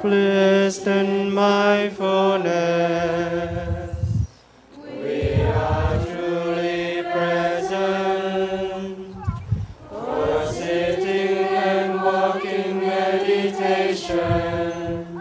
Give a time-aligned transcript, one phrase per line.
[0.00, 3.96] Blessed in mindfulness.
[4.86, 9.16] We are truly present
[9.90, 15.20] for sitting and walking meditation.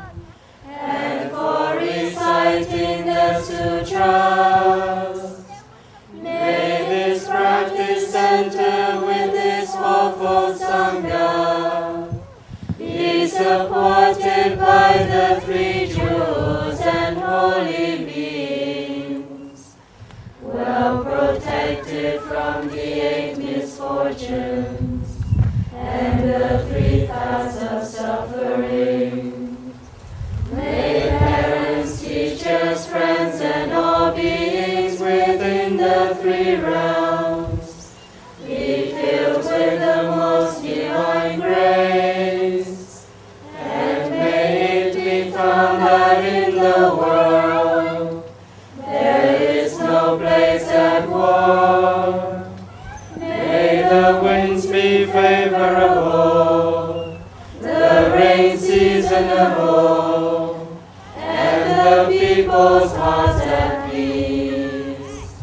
[62.48, 65.36] people's hearts at peace.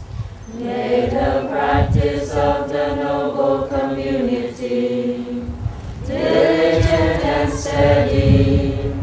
[0.54, 5.44] May the practice of the noble community,
[6.06, 8.94] diligent and steady,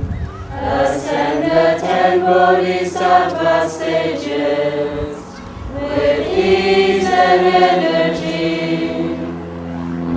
[0.52, 5.18] ascend the ten bodhisattva stages
[5.76, 9.16] with ease and energy.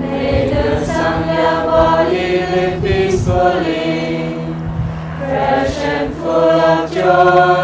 [0.01, 4.55] May the Sangha body live peacefully,
[5.19, 7.64] fresh and full of joy.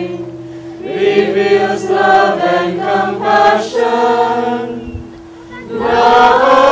[1.51, 3.77] mysterious love and compassion.
[5.69, 6.70] Love.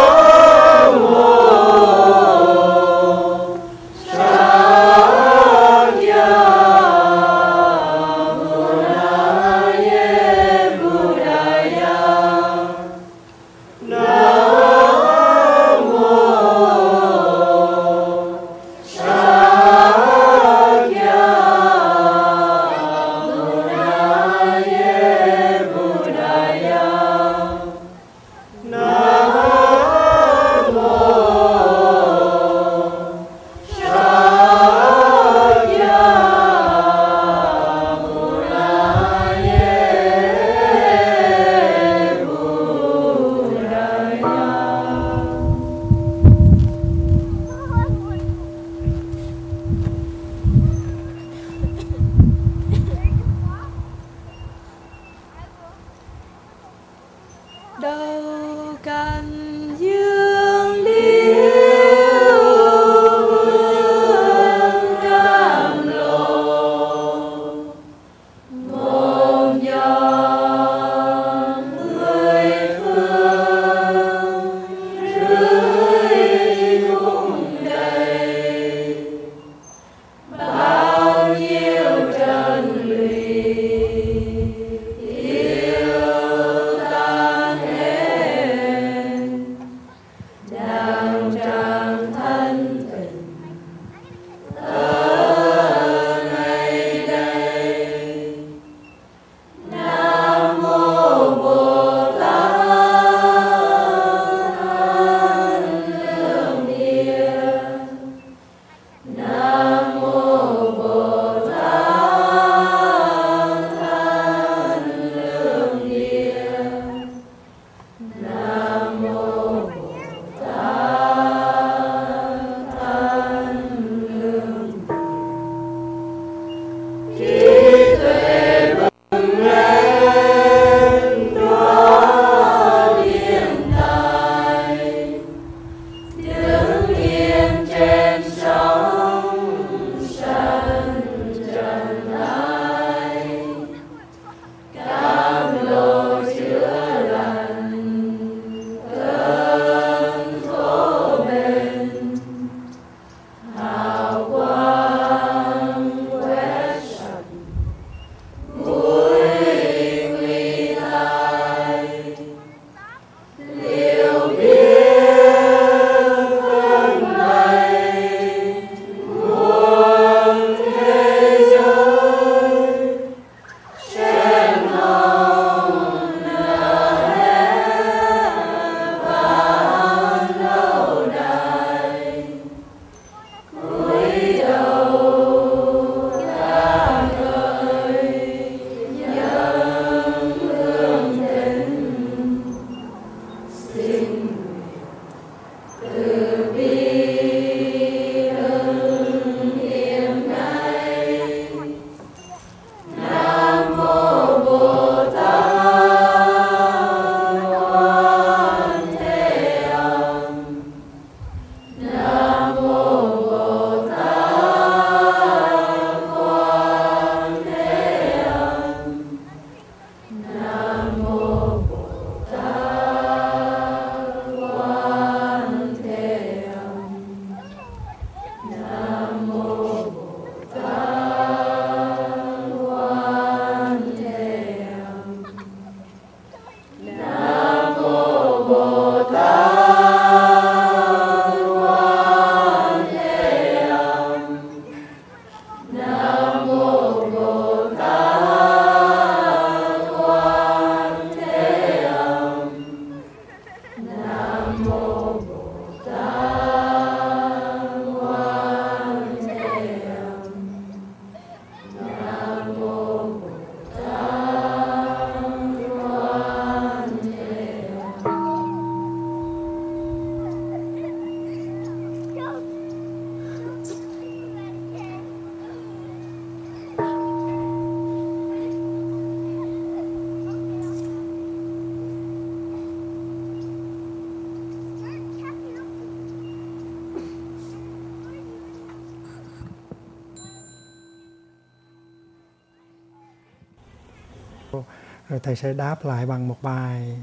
[295.29, 296.97] Thầy sẽ đáp lại bằng một bài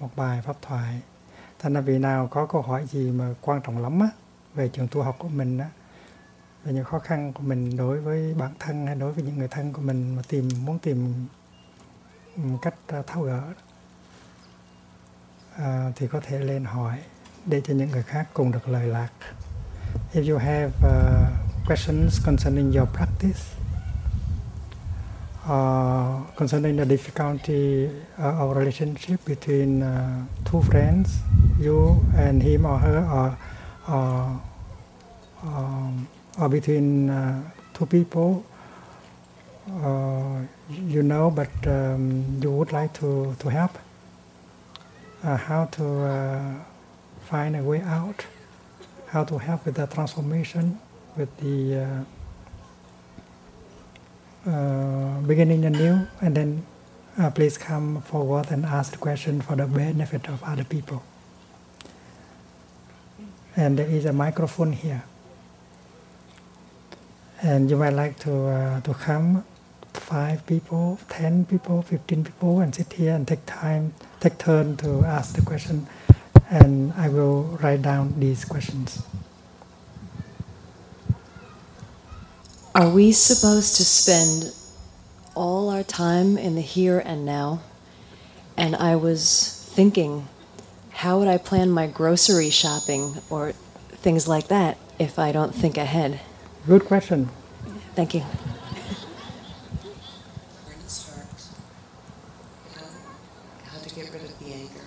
[0.00, 1.00] một bài pháp thoại.
[1.58, 4.08] Thành ra vị nào có câu hỏi gì mà quan trọng lắm á
[4.54, 5.68] về trường tu học của mình á
[6.64, 9.48] về những khó khăn của mình đối với bản thân hay đối với những người
[9.48, 11.28] thân của mình mà tìm muốn tìm
[12.62, 12.74] cách
[13.06, 13.42] tháo gỡ
[15.56, 16.98] à, thì có thể lên hỏi
[17.46, 19.10] để cho những người khác cùng được lời lạc.
[20.12, 23.51] If you have uh, questions concerning your practice
[25.52, 31.18] uh, concerning the difficulty uh, of relationship between uh, two friends,
[31.60, 33.36] you and him or her, or
[33.94, 34.40] or,
[35.42, 36.08] um,
[36.40, 37.42] or between uh,
[37.74, 38.46] two people,
[39.82, 40.40] uh,
[40.70, 43.78] you know, but um, you would like to to help.
[45.22, 45.84] How to
[47.30, 48.24] find a way out?
[49.06, 50.78] How to help with the transformation,
[51.16, 52.04] with the
[54.46, 54.50] uh,
[55.32, 56.50] beginning anew and then
[57.18, 61.02] uh, please come forward and ask the question for the benefit of other people.
[63.56, 65.04] And there is a microphone here.
[67.42, 69.44] And you might like to uh, to come,
[69.94, 75.04] five people, ten people, fifteen people, and sit here and take time, take turn to
[75.04, 75.86] ask the question,
[76.50, 79.02] and I will write down these questions.
[82.74, 84.54] Are we supposed to spend
[85.72, 87.60] our time in the here and now?
[88.56, 90.28] And I was thinking,
[90.90, 93.52] how would I plan my grocery shopping or
[94.04, 96.20] things like that if I don't think ahead?
[96.66, 97.30] Good question.
[97.94, 98.20] Thank you.
[100.60, 101.26] Where to start?
[102.76, 102.84] How,
[103.72, 104.80] how to get rid of the anger?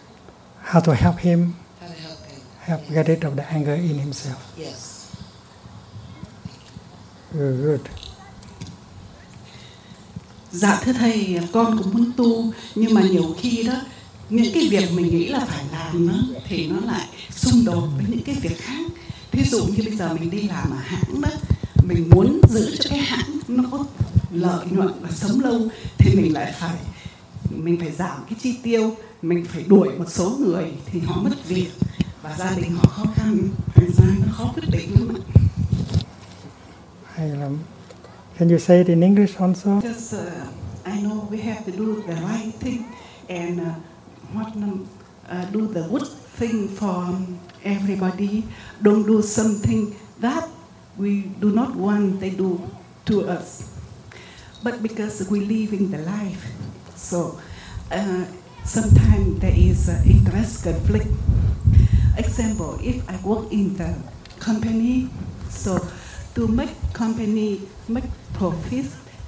[0.61, 2.39] How to help him How to help him?
[2.61, 2.93] help Yeah.
[3.03, 4.53] get rid of the anger in himself.
[4.55, 5.15] Yes.
[7.33, 7.89] Good.
[10.55, 13.73] Dạ thưa thầy, con cũng muốn tu nhưng mà nhiều khi đó
[14.29, 16.13] những cái việc mình nghĩ là phải làm đó,
[16.47, 18.85] thì nó lại xung đột với những cái việc khác.
[19.31, 21.29] thí dụ như bây giờ mình đi làm ở hãng đó,
[21.83, 23.85] mình muốn giữ cho cái hãng nó có
[24.31, 26.75] lợi nhuận và sống lâu thì mình lại phải
[27.49, 31.47] mình phải giảm cái chi tiêu, mình phải đuổi một số người thì họ mất
[31.47, 31.69] việc
[32.21, 33.37] và gia đình họ khó khăn,
[33.75, 35.21] thành ra nó khó quyết định lắm ạ.
[37.15, 37.57] Hay lắm.
[38.37, 39.79] Can you say it in English also?
[39.79, 40.51] Because uh,
[40.85, 42.83] I know we have to do the right thing
[43.29, 43.75] and uh,
[44.35, 48.43] what uh, do the good thing for um, everybody.
[48.83, 50.49] Don't do something that
[50.97, 52.59] we do not want they do
[53.05, 53.71] to us.
[54.61, 56.43] But because we live in the life,
[56.93, 57.39] so
[57.89, 58.25] uh,
[58.65, 61.07] sometimes there is uh, interest conflict.
[62.17, 63.95] Example, if I work in the
[64.39, 65.07] company,
[65.47, 65.79] so
[66.35, 68.85] to make company make profit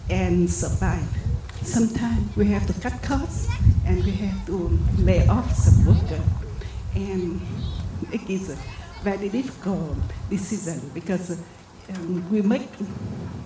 [0.09, 1.07] and survive,
[1.63, 3.47] sometimes we have to cut costs
[3.85, 6.21] and we have to lay off some workers.
[6.95, 7.41] And
[8.11, 8.57] it is a
[9.03, 9.97] very difficult
[10.29, 11.39] decision because
[11.93, 12.69] um, we make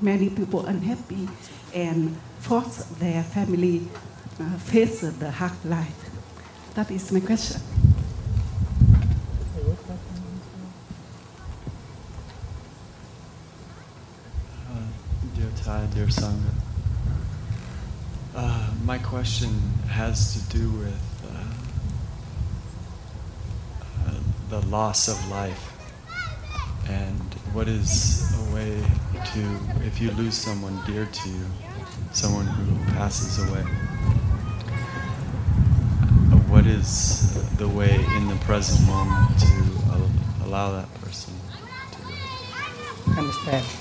[0.01, 1.29] many people unhappy
[1.73, 3.87] and force their family
[4.39, 6.09] uh, face the hard life.
[6.73, 7.61] That is my question.
[14.71, 16.53] Uh, dear dear Sangha,
[18.35, 19.49] uh, my question
[19.89, 21.43] has to do with uh,
[24.07, 24.19] uh,
[24.49, 25.73] the loss of life
[26.87, 28.83] and what is a way
[29.33, 31.45] to, if you lose someone dear to you,
[32.11, 33.63] someone who passes away,
[36.51, 39.47] what is the way in the present moment to
[39.91, 41.33] al- allow that person
[41.93, 43.19] to?
[43.19, 43.80] Understand.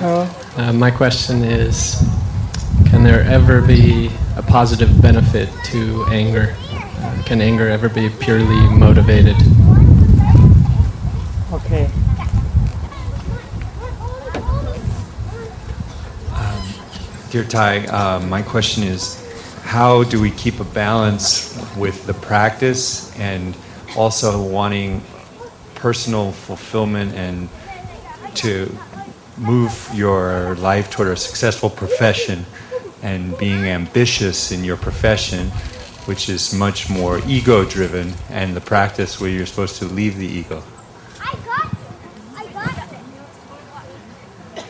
[0.00, 2.02] Uh, my question is
[2.90, 6.56] Can there ever be a positive benefit to anger?
[6.60, 9.36] Uh, can anger ever be purely motivated?
[11.52, 11.90] okay.
[17.32, 19.16] Dear Thay, uh, my question is
[19.62, 23.56] how do we keep a balance with the practice and
[23.96, 25.02] also wanting
[25.82, 27.48] personal fulfillment and
[28.36, 28.72] to
[29.36, 32.46] move your life toward a successful profession
[33.02, 35.48] and being ambitious in your profession,
[36.06, 40.26] which is much more ego driven, and the practice where you're supposed to leave the
[40.26, 40.62] ego?
[41.20, 41.76] I got
[42.36, 44.64] I got it.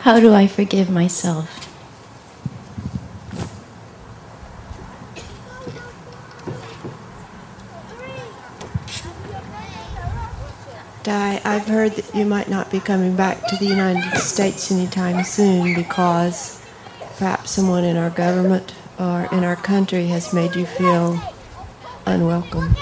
[0.00, 1.59] How do I forgive myself?
[11.50, 15.74] I've heard that you might not be coming back to the United States anytime soon
[15.74, 16.64] because
[17.18, 21.20] perhaps someone in our government or in our country has made you feel
[22.06, 22.76] unwelcome.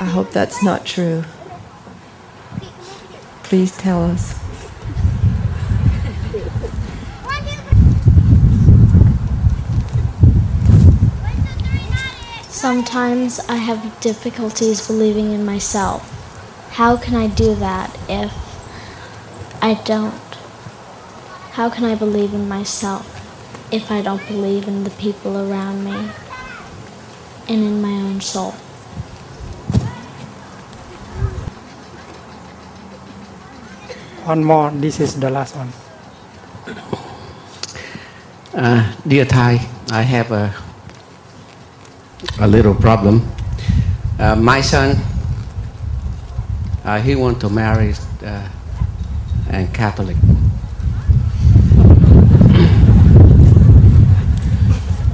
[0.00, 1.22] I hope that's not true.
[3.44, 4.34] Please tell us.
[12.48, 16.15] Sometimes I have difficulties believing in myself.
[16.76, 18.36] How can I do that if
[19.62, 20.12] I don't?
[21.56, 23.08] How can I believe in myself
[23.72, 26.10] if I don't believe in the people around me
[27.48, 28.50] and in my own soul?
[34.28, 34.70] One more.
[34.70, 35.72] This is the last one.
[38.52, 40.54] Uh, dear Thay, I have a,
[42.38, 43.26] a little problem.
[44.18, 45.00] Uh, my son,
[46.86, 48.48] uh, he want to marry uh,
[49.50, 50.16] a Catholic.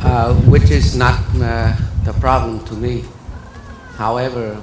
[0.03, 1.75] Uh, which is not uh,
[2.05, 3.03] the problem to me.
[3.97, 4.57] However,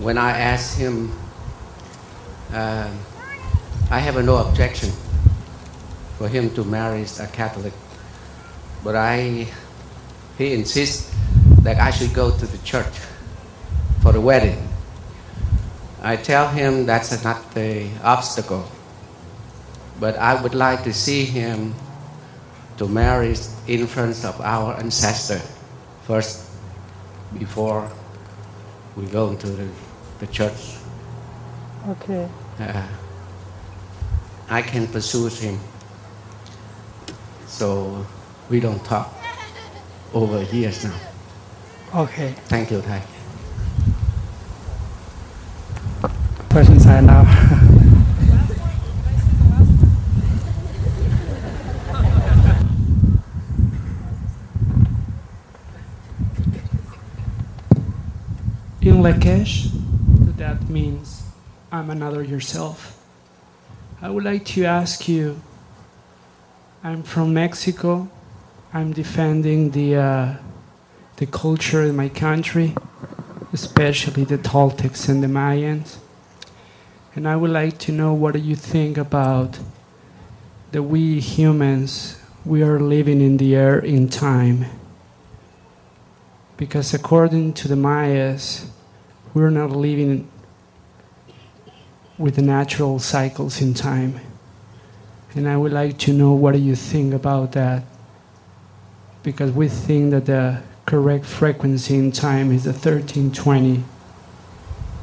[0.00, 1.10] when I ask him,
[2.52, 2.90] uh,
[3.90, 4.90] I have no objection
[6.18, 7.72] for him to marry a Catholic,
[8.84, 9.46] but I,
[10.36, 11.10] he insists
[11.62, 12.94] that I should go to the church
[14.02, 14.68] for the wedding.
[16.02, 18.64] I tell him that's not the obstacle,
[19.98, 21.74] but I would like to see him
[22.76, 23.34] to marry
[23.66, 25.40] in front of our ancestor
[26.06, 26.48] first
[27.38, 27.90] before
[28.96, 29.68] we go into the,
[30.20, 30.76] the church.
[31.88, 32.28] Okay.
[32.60, 32.86] Uh,
[34.48, 35.58] I can pursue him.
[37.46, 38.06] So
[38.48, 39.12] we don't talk
[40.14, 40.98] over years now.
[41.94, 42.34] Okay.
[42.46, 43.02] Thank you, Thay.
[46.50, 47.20] Sign now.
[58.80, 59.70] In Lak'ech,
[60.36, 61.22] that means
[61.70, 62.98] I'm another yourself.
[64.00, 65.40] I would like to ask you
[66.82, 68.08] I'm from Mexico.
[68.72, 70.36] I'm defending the, uh,
[71.16, 72.74] the culture in my country,
[73.52, 75.98] especially the Toltecs and the Mayans.
[77.18, 79.58] And I would like to know what you think about
[80.70, 84.66] that we humans, we are living in the air in time.
[86.56, 88.70] Because according to the Mayas,
[89.34, 90.30] we're not living
[92.18, 94.20] with the natural cycles in time.
[95.34, 97.82] And I would like to know what do you think about that?
[99.24, 103.82] Because we think that the correct frequency in time is the 1320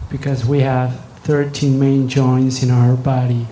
[0.10, 3.48] because we have 13 main joints in our body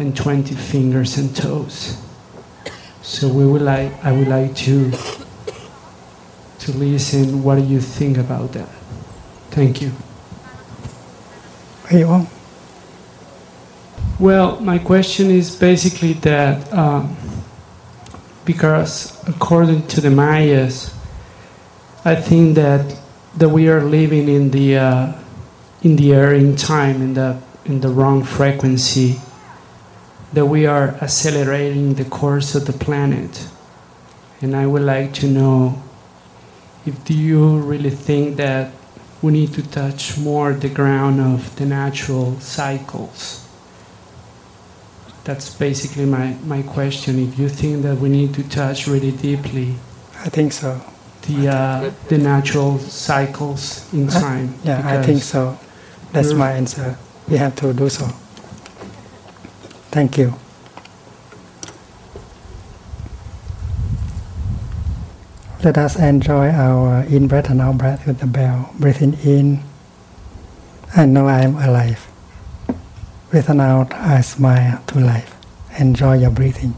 [0.00, 1.96] and 20 fingers and toes.
[3.02, 4.90] So we would like I would like to
[6.58, 8.68] to listen what do you think about that?
[9.50, 9.92] Thank you.
[11.88, 12.28] Hey, oh.
[14.18, 17.16] Well, my question is basically that um,
[18.44, 20.92] because according to the Mayas,
[22.04, 22.98] I think that
[23.36, 25.12] that we are living in the uh,
[25.84, 29.20] in the air in time in the in the wrong frequency.
[30.32, 33.46] That we are accelerating the course of the planet,
[34.42, 35.80] and I would like to know
[36.84, 38.72] if do you really think that
[39.22, 43.44] we need to touch more the ground of the natural cycles
[45.24, 47.18] that's basically my, my question.
[47.18, 49.74] If you think that we need to touch really deeply,
[50.20, 50.80] I think so.
[51.22, 54.54] The uh, the natural cycles in Uh, time.
[54.64, 55.58] yeah, I think so.
[56.14, 56.96] That's we're- my answer.
[57.28, 58.06] We have to do so.
[59.90, 60.34] Thank you.
[65.62, 68.70] Let us enjoy our in breath and out breath with the bell.
[68.78, 69.62] Breathing in,
[70.94, 72.06] I know I am alive.
[73.30, 75.34] Breathing out, I smile to life.
[75.78, 76.74] Enjoy your breathing.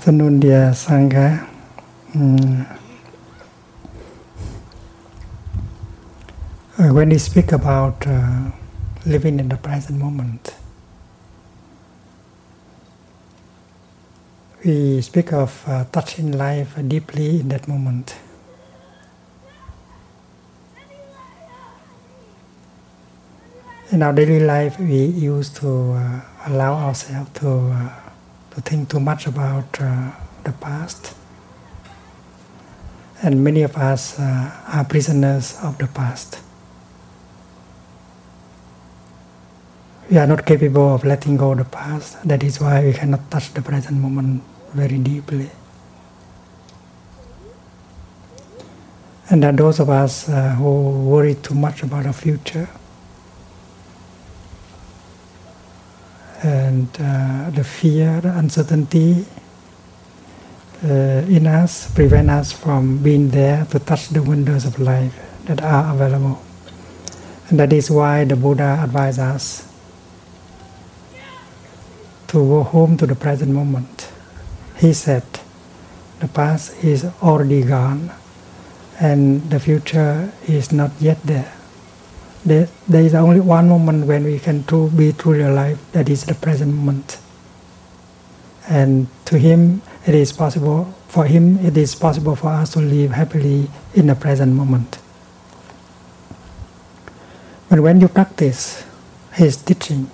[0.00, 1.46] Afternoon, dear Sangha.
[2.14, 2.64] Mm.
[6.78, 8.50] Uh, when we speak about uh,
[9.04, 10.54] living in the present moment,
[14.64, 18.16] we speak of uh, touching life deeply in that moment.
[23.92, 28.09] In our daily life, we used to uh, allow ourselves to uh,
[28.50, 30.10] to think too much about uh,
[30.44, 31.14] the past.
[33.22, 36.40] And many of us uh, are prisoners of the past.
[40.10, 42.22] We are not capable of letting go of the past.
[42.26, 45.50] That is why we cannot touch the present moment very deeply.
[49.28, 52.68] And that those of us uh, who worry too much about the future
[56.42, 59.26] and uh, the fear, the uncertainty
[60.82, 60.88] uh,
[61.28, 65.94] in us prevent us from being there to touch the windows of life that are
[65.94, 66.40] available.
[67.48, 69.68] And that is why the Buddha advised us
[72.28, 74.08] to go home to the present moment.
[74.78, 75.24] He said,
[76.20, 78.10] the past is already gone
[79.00, 81.52] and the future is not yet there.
[82.44, 84.62] There, there is only one moment when we can
[84.96, 87.18] be truly alive, that is the present moment.
[88.68, 93.10] And to him, it is possible, for him, it is possible for us to live
[93.10, 94.98] happily in the present moment.
[97.68, 98.84] But when you practice
[99.32, 100.10] his teaching,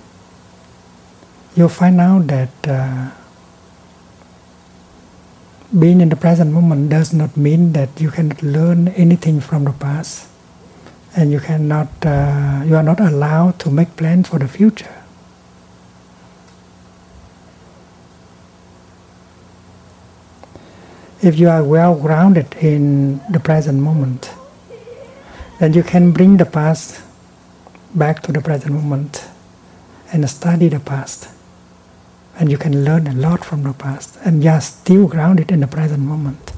[1.55, 3.11] you find out that uh,
[5.79, 9.73] being in the present moment does not mean that you cannot learn anything from the
[9.73, 10.29] past
[11.17, 14.95] and you cannot uh, you are not allowed to make plans for the future.
[21.23, 24.31] If you are well grounded in the present moment
[25.59, 27.01] then you can bring the past
[27.95, 29.27] back to the present moment
[30.13, 31.29] and study the past.
[32.39, 34.19] And you can learn a lot from the past.
[34.23, 36.53] And you are still grounded in the present moment.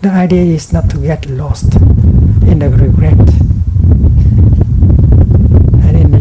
[0.00, 3.43] The idea is not to get lost in the regret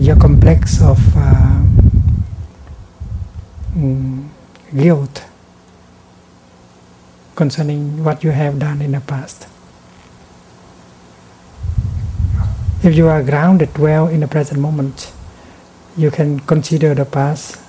[0.03, 1.63] your complex of uh,
[3.73, 4.27] mm,
[4.75, 5.23] guilt
[7.37, 9.47] concerning what you have done in the past.
[12.83, 15.13] If you are grounded well in the present moment,
[15.95, 17.61] you can consider the past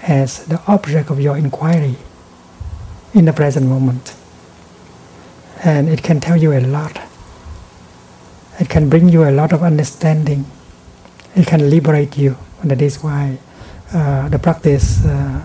[0.00, 1.96] as the object of your inquiry
[3.12, 4.14] in the present moment.
[5.62, 6.98] And it can tell you a lot.
[8.58, 10.46] It can bring you a lot of understanding.
[11.34, 12.36] It can liberate you.
[12.62, 13.38] And that is why
[13.92, 15.44] uh, the practice uh,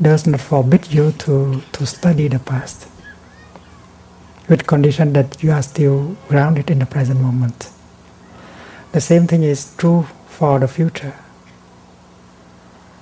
[0.00, 2.88] does not forbid you to, to study the past
[4.48, 7.70] with condition that you are still grounded in the present moment.
[8.92, 11.14] The same thing is true for the future.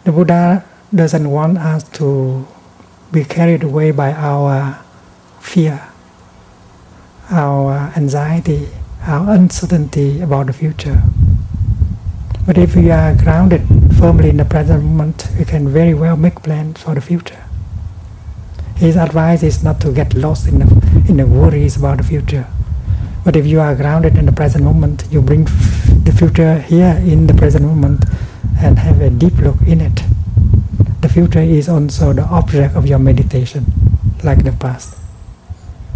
[0.04, 2.46] The Buddha doesn't want us to
[3.10, 4.84] be carried away by our
[5.40, 5.88] fear,
[7.30, 8.68] our anxiety,
[9.02, 11.02] our uncertainty about the future.
[12.48, 13.60] But if we are grounded
[13.98, 17.44] firmly in the present moment, we can very well make plans for the future.
[18.76, 22.46] His advice is not to get lost in the, in the worries about the future.
[23.22, 26.96] But if you are grounded in the present moment, you bring f- the future here
[27.04, 28.06] in the present moment
[28.58, 30.00] and have a deep look in it.
[31.02, 33.66] The future is also the object of your meditation,
[34.24, 34.96] like the past.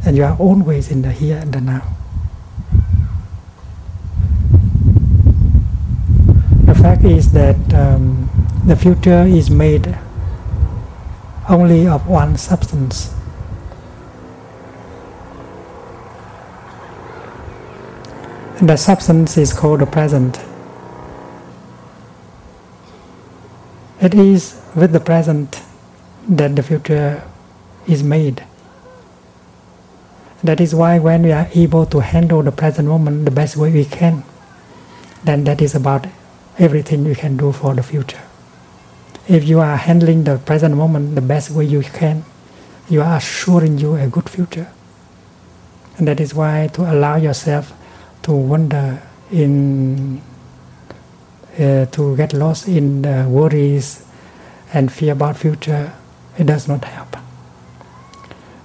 [0.04, 1.82] And you are always in the here and the now.
[6.64, 8.28] The fact is that um,
[8.64, 9.98] the future is made
[11.48, 13.12] only of one substance.
[18.58, 20.38] And the substance is called the present.
[24.00, 25.60] It is with the present
[26.28, 27.22] that the future
[27.88, 28.44] is made.
[30.44, 33.72] That is why when we are able to handle the present moment the best way
[33.72, 34.22] we can,
[35.24, 36.06] then that is about
[36.58, 38.20] everything you can do for the future.
[39.28, 42.24] If you are handling the present moment the best way you can,
[42.88, 44.70] you are assuring you a good future.
[45.98, 47.72] And that is why to allow yourself
[48.22, 50.20] to wander in,
[51.58, 54.04] uh, to get lost in the worries
[54.72, 55.92] and fear about future,
[56.38, 57.16] it does not help.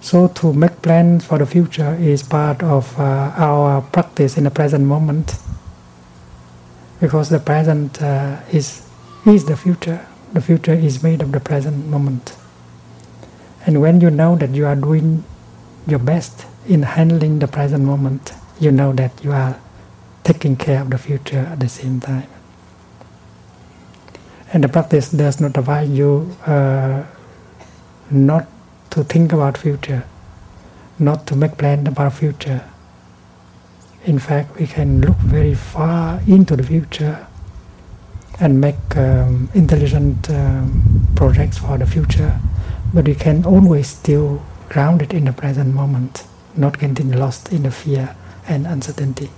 [0.02, 4.52] So to make plans for the future is part of uh, our practice in the
[4.52, 5.36] present moment,
[6.99, 8.88] because the present uh, is
[9.25, 10.05] is the future.
[10.33, 12.36] The future is made of the present moment.
[13.65, 15.23] And when you know that you are doing
[15.86, 19.60] your best in handling the present moment, you know that you are
[20.23, 22.27] taking care of the future at the same time.
[24.53, 27.03] And the practice does not advise you uh,
[28.10, 28.47] not
[28.91, 30.03] to think about future,
[30.99, 32.63] not to make plans about future.
[34.08, 37.28] In fact, we can look very far into the future
[38.39, 42.39] and make um, intelligent um, projects for the future
[42.93, 47.63] but we can always still ground it in the present moment, not getting lost in
[47.63, 48.15] the fear
[48.48, 49.30] and uncertainty.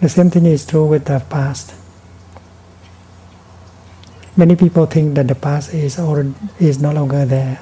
[0.00, 1.74] The same thing is true with the past.
[4.36, 7.60] Many people think that the past is or is no longer there.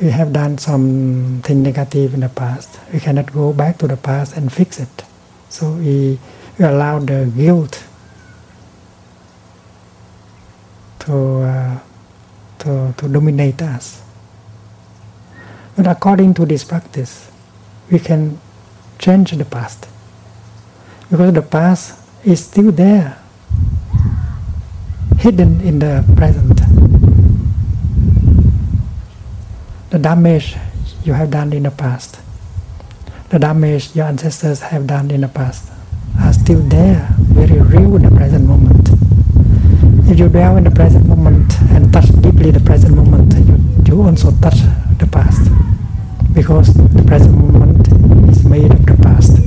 [0.00, 2.80] We have done something negative in the past.
[2.92, 5.04] We cannot go back to the past and fix it.
[5.50, 6.18] So we,
[6.58, 7.84] we allow the guilt
[11.00, 11.78] to, uh,
[12.60, 14.02] to, to dominate us.
[15.76, 17.30] But according to this practice,
[17.90, 18.40] we can
[18.98, 19.86] change the past.
[21.10, 23.18] Because the past is still there,
[25.18, 26.69] hidden in the present.
[29.90, 30.56] The damage
[31.02, 32.20] you have done in the past,
[33.30, 35.68] the damage your ancestors have done in the past,
[36.20, 38.88] are still there, very real in the present moment.
[40.08, 44.00] If you dwell in the present moment and touch deeply the present moment, you, you
[44.00, 44.60] also touch
[44.98, 45.50] the past.
[46.34, 47.88] Because the present moment
[48.30, 49.38] is made of the past.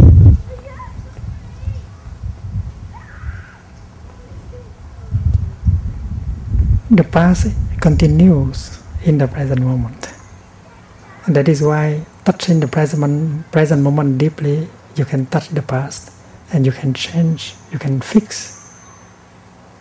[6.92, 7.48] The past
[7.80, 10.13] continues in the present moment.
[11.26, 16.12] And that is why touching the present, present moment deeply, you can touch the past
[16.52, 18.78] and you can change, you can fix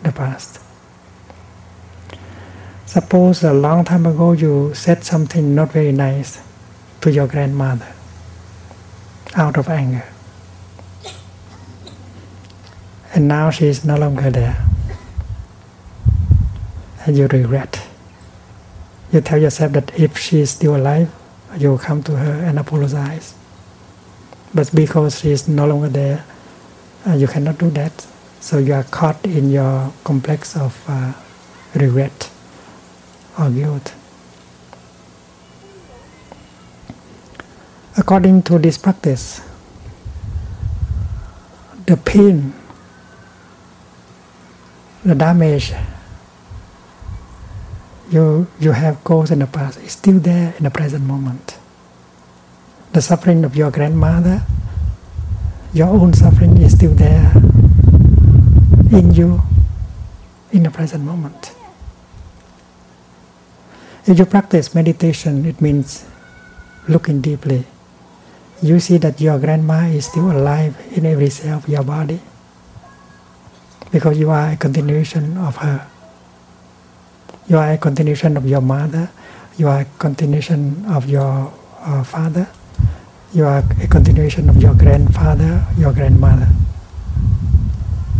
[0.02, 0.60] the past.
[2.86, 6.40] Suppose a long time ago you said something not very nice
[7.00, 7.92] to your grandmother
[9.34, 10.04] out of anger.
[13.14, 14.64] And now she is no longer there.
[17.04, 17.82] And you regret.
[19.10, 21.10] You tell yourself that if she is still alive,
[21.56, 23.34] you come to her and apologize.
[24.54, 26.24] But because she is no longer there,
[27.06, 28.06] uh, you cannot do that.
[28.40, 31.12] So you are caught in your complex of uh,
[31.74, 32.30] regret
[33.38, 33.94] or guilt.
[37.96, 39.40] According to this practice,
[41.86, 42.54] the pain,
[45.04, 45.72] the damage
[48.12, 51.58] you, you have caused in the past is still there in the present moment.
[52.92, 54.42] The suffering of your grandmother,
[55.72, 57.32] your own suffering is still there
[58.92, 59.40] in you
[60.52, 61.54] in the present moment.
[64.04, 66.04] If you practice meditation, it means
[66.88, 67.64] looking deeply.
[68.60, 72.20] You see that your grandma is still alive in every cell of your body
[73.90, 75.91] because you are a continuation of her.
[77.52, 79.10] You are a continuation of your mother.
[79.58, 82.48] You are a continuation of your uh, father.
[83.34, 86.48] You are a continuation of your grandfather, your grandmother.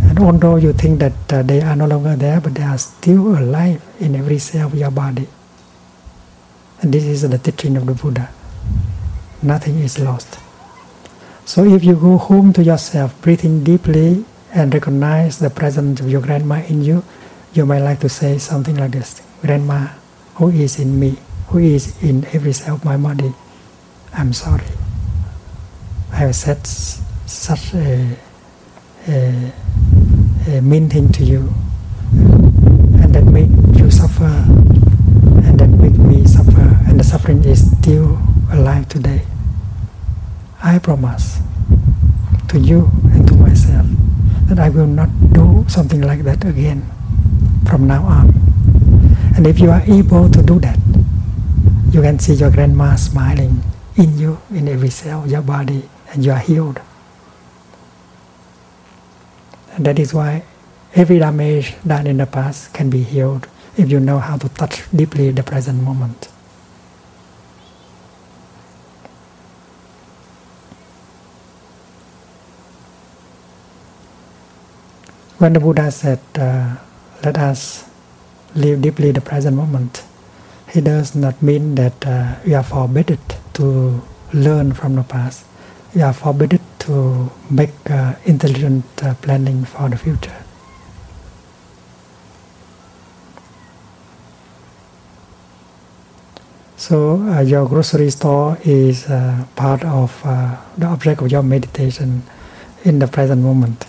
[0.03, 3.35] And although you think that uh, they are no longer there, but they are still
[3.35, 5.27] alive in every cell of your body.
[6.83, 8.29] And this is the teaching of the Buddha.
[9.41, 10.37] Nothing is lost.
[11.45, 16.21] So if you go home to yourself, breathing deeply and recognize the presence of your
[16.21, 17.03] grandma in you,
[17.53, 19.21] you might like to say something like this.
[19.41, 19.87] Grandma,
[20.35, 23.31] who is in me, who is in every cell of my body,
[24.11, 24.65] I'm sorry.
[26.11, 28.17] I have said such a,
[29.07, 29.51] a,
[30.47, 31.53] a mean thing to you,
[32.97, 34.25] and that made you suffer,
[35.45, 38.17] and that made me suffer, and the suffering is still
[38.51, 39.21] alive today.
[40.63, 41.39] I promise
[42.47, 43.85] to you and to myself
[44.49, 46.89] that I will not do something like that again
[47.67, 48.29] from now on.
[49.35, 50.79] And if you are able to do that,
[51.91, 53.61] you can see your grandma smiling
[53.95, 56.81] in you, in every cell of your body, and you are healed.
[59.73, 60.43] And that is why
[60.95, 63.47] every damage done in the past can be healed
[63.77, 66.29] if you know how to touch deeply the present moment.
[75.39, 76.77] When the Buddha said, uh,
[77.23, 77.89] let us
[78.53, 80.03] live deeply the present moment,
[80.69, 83.19] he does not mean that uh, we are forbidden
[83.53, 84.01] to
[84.33, 85.45] learn from the past.
[85.95, 90.35] We are forbidden to make uh, intelligent uh, planning for the future.
[96.75, 102.23] So uh, your grocery store is uh, part of uh, the object of your meditation
[102.83, 103.85] in the present moment.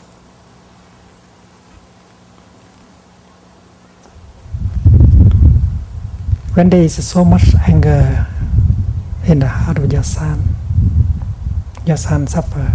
[6.54, 8.26] When there is so much anger
[9.26, 10.54] in the heart of your son,
[11.84, 12.72] your son suffer,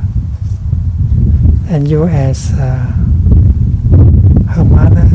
[1.70, 2.92] and you as uh,
[4.52, 5.08] her mother,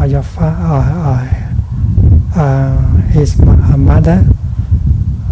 [0.00, 4.24] or your fa- or, or uh, his mo- mother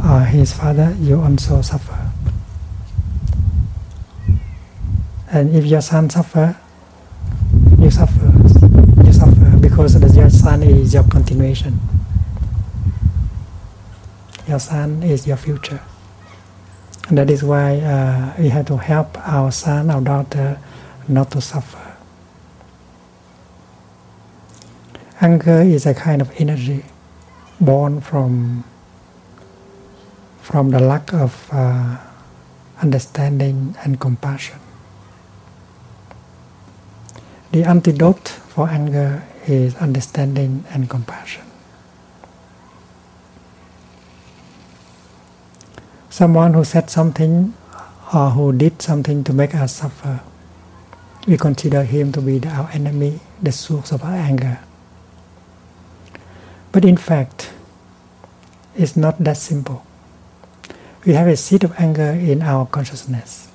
[0.07, 1.99] or his father, you also suffer.
[5.33, 6.57] And if your son suffer,
[7.81, 8.80] you suffer.
[9.05, 11.81] You suffer because the, your son is your continuation.
[14.49, 15.81] Your son is your future.
[17.09, 20.59] And that is why uh, we have to help our son, our daughter,
[21.09, 21.97] not to suffer.
[25.21, 26.85] Anger is a kind of energy
[27.61, 28.65] born from
[30.41, 31.97] from the lack of uh,
[32.83, 34.59] understanding and compassion.
[37.53, 41.45] The antidote for anger is understanding and compassion.
[46.11, 47.55] Someone who said something
[48.13, 50.21] or who did something to make us suffer,
[51.29, 54.59] we consider him to be our enemy, the source of our anger.
[56.73, 57.53] But in fact,
[58.75, 59.87] it's not that simple.
[61.07, 63.49] We have a seed of anger in our consciousness.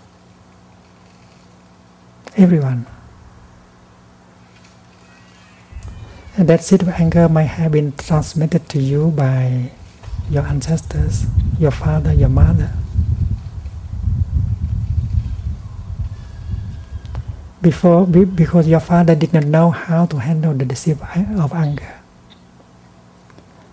[2.38, 2.88] Everyone.
[6.37, 9.71] And that seed of anger might have been transmitted to you by
[10.29, 11.25] your ancestors,
[11.59, 12.71] your father, your mother.
[17.61, 22.01] Before, because your father did not know how to handle the seed of anger,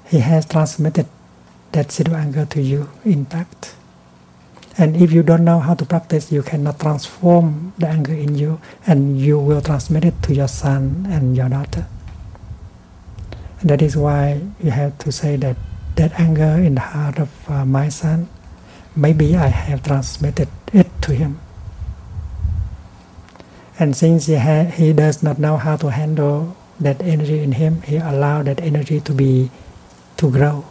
[0.07, 1.07] he has transmitted
[1.73, 3.75] that seed of anger to you intact.
[4.79, 8.61] And if you don't know how to practice, you cannot transform the anger in you,
[8.87, 11.87] and you will transmit it to your son and your daughter.
[13.63, 15.57] And that is why you have to say that
[15.95, 18.29] that anger in the heart of uh, my son,
[18.97, 21.39] maybe I have transmitted it to him.
[23.79, 27.83] And since he, ha- he does not know how to handle that energy in him,
[27.83, 29.51] he allowed that energy to be
[30.17, 30.65] to grow.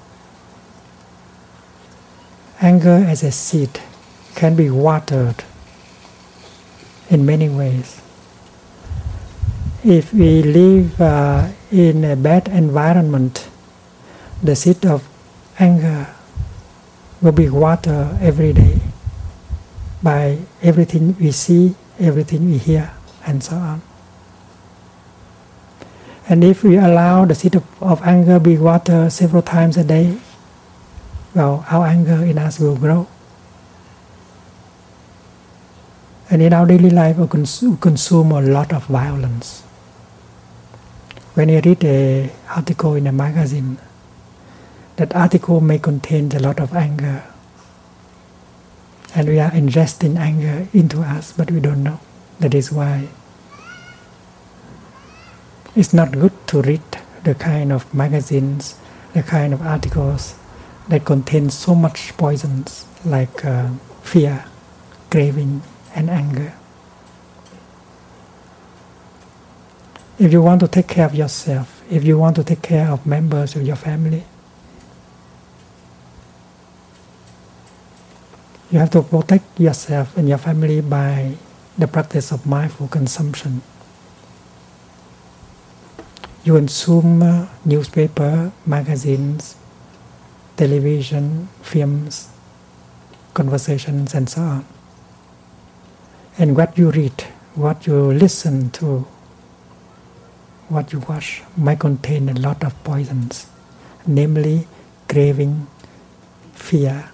[2.60, 3.80] Anger as a seed
[4.36, 5.45] can be watered
[7.10, 8.01] in many ways.
[9.84, 13.50] If we live uh, in a bad environment,
[14.44, 15.10] the seed of
[15.58, 16.06] anger
[17.20, 18.80] will be watered every day
[20.04, 22.94] by everything we see, everything we hear,
[23.26, 23.82] and so on.
[26.30, 30.20] And if we allow the seed of, of anger be watered several times a day,
[31.34, 33.08] well, our anger in us will grow.
[36.30, 39.63] And in our daily life, we consume, consume a lot of violence.
[41.34, 43.78] When you read an article in a magazine,
[44.98, 47.24] that article may contain a lot of anger.
[49.15, 52.02] And we are ingesting anger into us, but we don't know.
[52.40, 53.08] That is why
[55.73, 56.84] it's not good to read
[57.23, 58.75] the kind of magazines,
[59.13, 60.36] the kind of articles
[60.90, 63.69] that contain so much poisons like uh,
[64.04, 64.44] fear,
[65.10, 65.62] craving,
[65.96, 66.54] and anger.
[70.22, 73.08] If you want to take care of yourself, if you want to take care of
[73.08, 74.24] members of your family,
[78.69, 81.34] you have to protect yourself and your family by
[81.76, 83.63] the practice of mindful consumption.
[86.44, 89.56] You consume newspaper, magazines,
[90.56, 92.30] television, films,
[93.34, 94.65] conversations, and so on.
[96.38, 97.24] And what you read,
[97.56, 99.08] what you listen to,
[100.72, 103.48] what you watch might contain a lot of poisons,
[104.08, 104.67] namely
[105.10, 105.67] craving,
[106.54, 107.12] fear,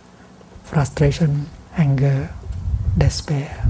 [0.64, 2.30] frustration, anger,
[2.98, 3.66] despair.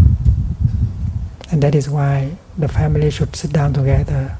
[1.49, 4.37] And that is why the family should sit down together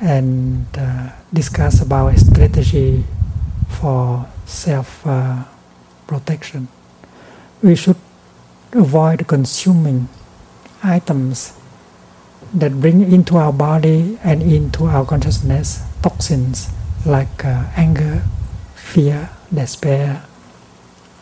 [0.00, 3.04] and uh, discuss about a strategy
[3.68, 5.44] for self uh,
[6.06, 6.68] protection.
[7.62, 7.96] We should
[8.72, 10.08] avoid consuming
[10.82, 11.57] items
[12.54, 16.70] that bring into our body and into our consciousness toxins
[17.04, 18.22] like uh, anger,
[18.74, 20.24] fear, despair,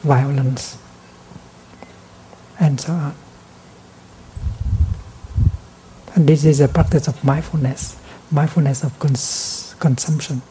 [0.02, 0.78] violence,
[2.60, 3.14] and so on.
[6.14, 7.96] And this is a practice of mindfulness,
[8.30, 10.42] mindfulness of cons- consumption.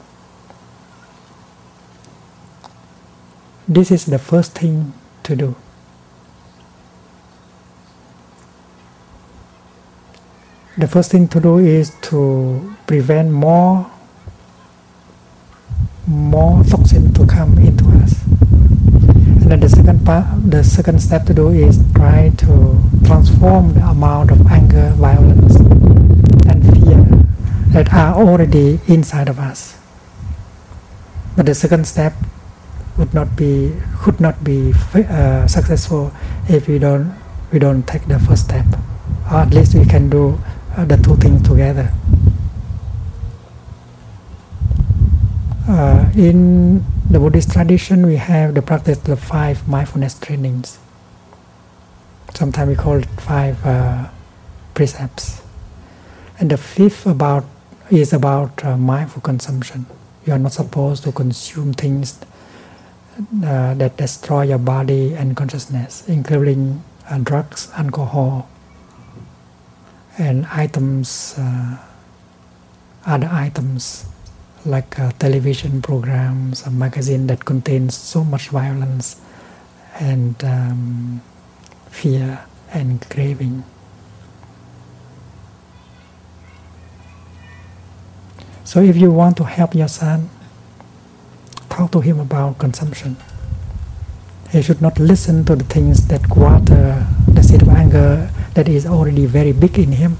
[3.68, 5.56] This is the first thing to do.
[10.78, 13.90] The first thing to do is to prevent more
[16.06, 18.20] more toxin to come into us.
[19.40, 23.88] And then the second part, the second step to do is try to transform the
[23.88, 25.56] amount of anger, violence,
[26.52, 27.24] and fear
[27.72, 29.78] that are already inside of us.
[31.38, 32.14] But the second step
[32.98, 36.12] would not be could not be uh, successful
[36.50, 37.16] if we don't
[37.54, 38.66] we don't take the first step,
[39.32, 40.38] or at least we can do
[40.76, 41.92] uh, the two things together.
[45.68, 50.78] Uh, in the Buddhist tradition, we have the practice of five mindfulness trainings.
[52.34, 54.10] Sometimes we call it five uh,
[54.74, 55.42] precepts,
[56.40, 57.46] and the fifth about
[57.90, 59.86] is about uh, mindful consumption.
[60.26, 62.20] You are not supposed to consume things
[63.44, 68.50] uh, that destroy your body and consciousness, including uh, drugs, alcohol,
[70.18, 71.78] and items, uh,
[73.06, 74.06] other items
[74.66, 79.22] like uh, television programs, a magazine that contains so much violence
[80.00, 81.22] and um,
[81.90, 83.64] fear and craving.
[88.64, 90.30] So if you want to help your son,
[91.70, 93.16] talk to him about consumption.
[94.56, 98.86] He should not listen to the things that water the seed of anger that is
[98.86, 100.16] already very big in him.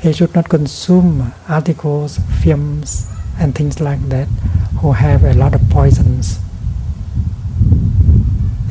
[0.00, 3.06] He should not consume articles, films,
[3.38, 4.26] and things like that
[4.82, 6.40] who have a lot of poisons.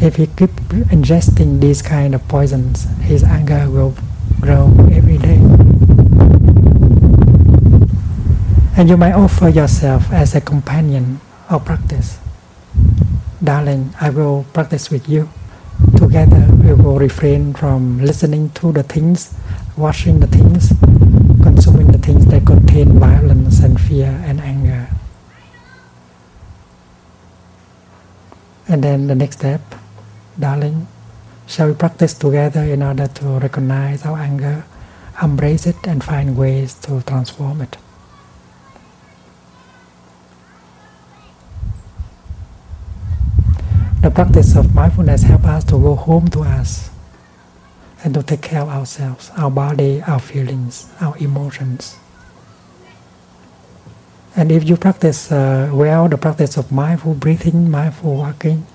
[0.01, 0.51] If he keep
[0.91, 3.95] ingesting these kind of poisons, his anger will
[4.41, 5.39] grow every day.
[8.76, 12.20] And you might offer yourself as a companion of practice.
[13.41, 15.29] Darling, I will practice with you.
[15.95, 19.33] Together we will refrain from listening to the things,
[19.77, 20.73] watching the things,
[21.41, 24.89] consuming the things that contain violence and fear and anger.
[28.67, 29.61] And then the next step,
[30.37, 30.87] darling,
[31.47, 34.65] shall we practice together in order to recognize our anger,
[35.23, 37.77] embrace it, and find ways to transform it?
[44.00, 46.89] The practice of mindfulness helps us to go home to us
[48.02, 51.97] and to take care of ourselves, our body, our feelings, our emotions.
[54.38, 58.66] And if you practice uh, well the practice of mindful breathing, mindful walking,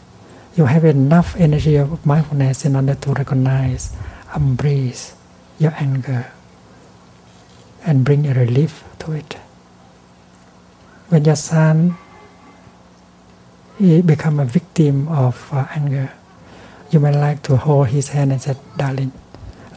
[0.57, 3.97] you have enough energy of mindfulness in order to recognize,
[4.37, 5.14] embrace
[5.59, 6.31] your anger,
[7.87, 9.39] and bring a relief to it.
[11.09, 11.97] When your son
[13.79, 16.12] he become a victim of uh, anger,
[16.91, 19.12] you might like to hold his hand and say, darling,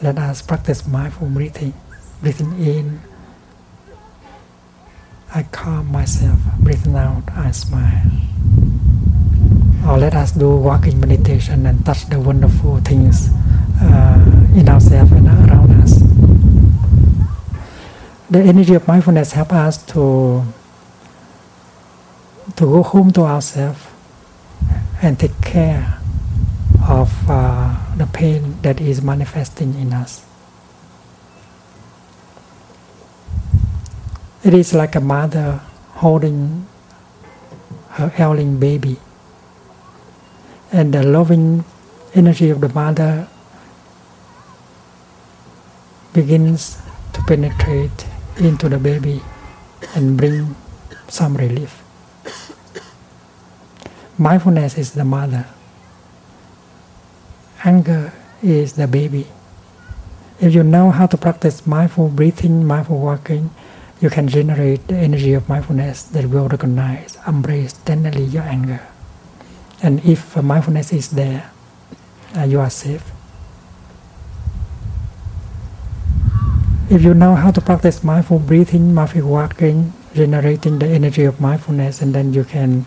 [0.02, 1.74] let us practice mindful breathing.
[2.22, 3.00] Breathing in,
[5.34, 6.38] I calm myself.
[6.60, 8.10] Breathing out, I smile.
[9.86, 13.30] Or let us do walking meditation and touch the wonderful things
[13.80, 15.98] uh, in ourselves and around us.
[18.30, 20.44] The energy of mindfulness helps us to
[22.56, 23.87] to go home to ourselves
[25.00, 25.98] and take care
[26.88, 30.24] of uh, the pain that is manifesting in us.
[34.44, 35.60] It is like a mother
[35.98, 36.66] holding
[37.90, 38.98] her ailing baby,
[40.72, 41.64] and the loving
[42.14, 43.28] energy of the mother
[46.12, 46.78] begins
[47.12, 48.06] to penetrate
[48.38, 49.20] into the baby
[49.94, 50.54] and bring
[51.08, 51.77] some relief.
[54.18, 55.46] Mindfulness is the mother.
[57.62, 58.12] Anger
[58.42, 59.28] is the baby.
[60.40, 63.50] If you know how to practice mindful breathing, mindful walking,
[64.00, 68.82] you can generate the energy of mindfulness that will recognize, embrace tenderly your anger.
[69.82, 71.50] And if mindfulness is there,
[72.36, 73.10] uh, you are safe.
[76.90, 82.02] If you know how to practice mindful breathing, mindful walking, generating the energy of mindfulness,
[82.02, 82.86] and then you can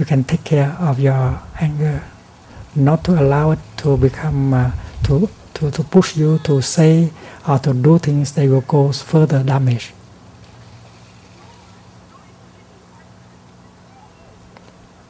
[0.00, 2.02] you can take care of your anger,
[2.74, 4.72] not to allow it to become uh,
[5.04, 7.12] to, to to push you to say
[7.46, 9.92] or to do things that will cause further damage.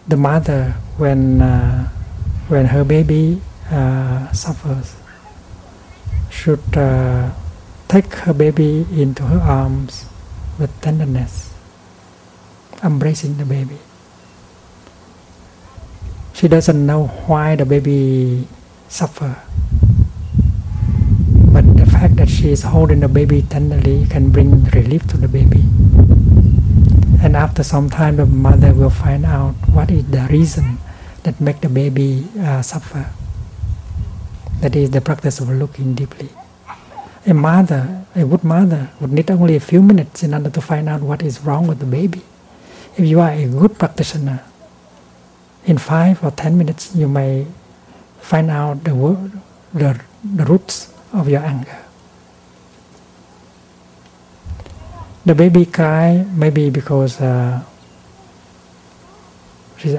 [0.08, 1.88] The mother, when uh,
[2.48, 4.96] when her baby uh, suffers,
[6.30, 7.30] should uh,
[7.86, 10.06] take her baby into her arms
[10.58, 11.54] with tenderness,
[12.82, 13.78] embracing the baby
[16.40, 18.48] she doesn't know why the baby
[18.88, 19.36] suffer.
[21.52, 25.28] But the fact that she is holding the baby tenderly can bring relief to the
[25.28, 25.60] baby.
[27.20, 30.78] And after some time the mother will find out what is the reason
[31.24, 33.12] that make the baby uh, suffer.
[34.62, 36.30] That is the practice of looking deeply.
[37.26, 40.88] A mother, a good mother, would need only a few minutes in order to find
[40.88, 42.22] out what is wrong with the baby.
[42.96, 44.42] If you are a good practitioner,
[45.66, 47.46] in five or ten minutes you may
[48.20, 48.92] find out the,
[49.74, 51.78] the, the roots of your anger.
[55.26, 57.62] The baby cry maybe because uh,
[59.76, 59.96] she's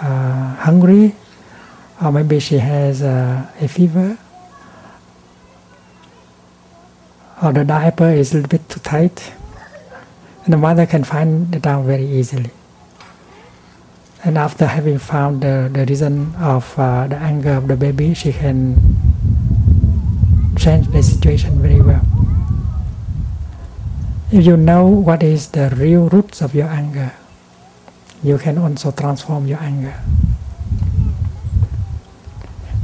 [0.00, 1.14] uh, hungry,
[2.02, 4.18] or maybe she has uh, a fever,
[7.42, 9.32] or the diaper is a little bit too tight,
[10.44, 12.50] and the mother can find it out very easily.
[14.26, 18.32] And after having found the, the reason of uh, the anger of the baby, she
[18.32, 18.74] can
[20.58, 22.02] change the situation very well.
[24.32, 27.12] If you know what is the real roots of your anger,
[28.24, 29.94] you can also transform your anger.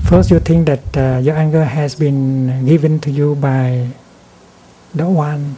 [0.05, 3.89] First, you think that uh, your anger has been given to you by
[4.95, 5.57] the one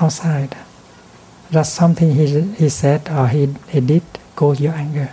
[0.00, 0.56] outside.
[1.50, 4.02] That's something he, he said or he, he did
[4.36, 5.10] cause your anger.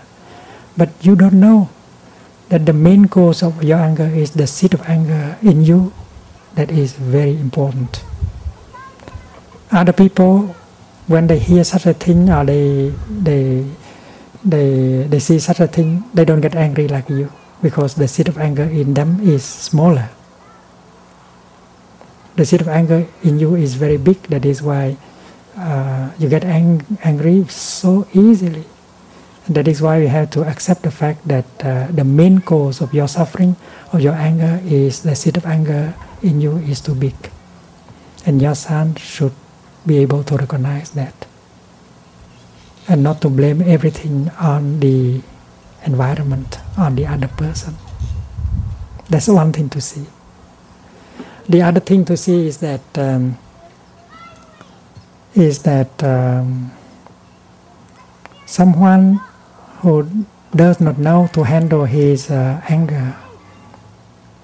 [0.78, 1.70] But you don't know
[2.50, 5.94] that the main cause of your anger is the seed of anger in you
[6.56, 8.04] that is very important.
[9.72, 10.56] Other people,
[11.08, 13.66] when they hear such a thing or they, they,
[14.44, 17.32] they, they see such a thing, they don't get angry like you
[17.62, 20.10] because the seed of anger in them is smaller.
[22.36, 24.98] The seed of anger in you is very big, that is why
[25.58, 28.66] uh, you get ang- angry so easily.
[29.46, 32.82] And that is why we have to accept the fact that uh, the main cause
[32.82, 33.56] of your suffering,
[33.94, 37.16] of your anger, is the seed of anger in you is too big.
[38.26, 39.34] And your son should
[39.86, 41.14] be able to recognize that.
[42.88, 45.22] And not to blame everything on the
[45.86, 47.76] environment, on the other person.
[49.10, 50.06] That's one thing to see.
[51.48, 53.38] The other thing to see is that um,
[55.36, 56.72] is that um,
[58.46, 59.20] someone
[59.80, 60.26] who
[60.56, 63.16] does not know to handle his uh, anger,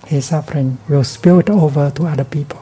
[0.05, 2.59] his suffering, will spill it over to other people.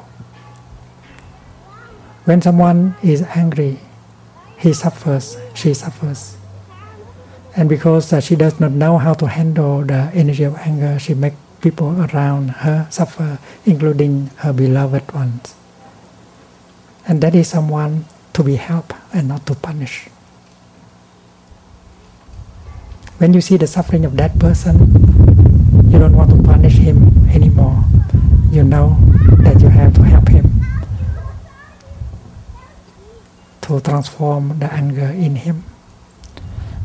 [2.25, 3.80] When someone is angry,
[4.59, 6.38] he suffers, she suffers.
[7.55, 11.15] And because uh, she does not know how to handle the energy of anger, she
[11.15, 15.55] makes people around her suffer, including her beloved ones.
[17.07, 18.05] And that is someone
[18.40, 20.08] to be helped and not to punish.
[23.20, 24.80] When you see the suffering of that person,
[25.92, 27.84] you don't want to punish him anymore.
[28.50, 28.96] You know
[29.44, 30.48] that you have to help him
[33.68, 35.66] to transform the anger in him.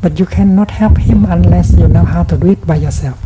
[0.01, 3.23] But you cannot help him unless you know how to do it by yourself.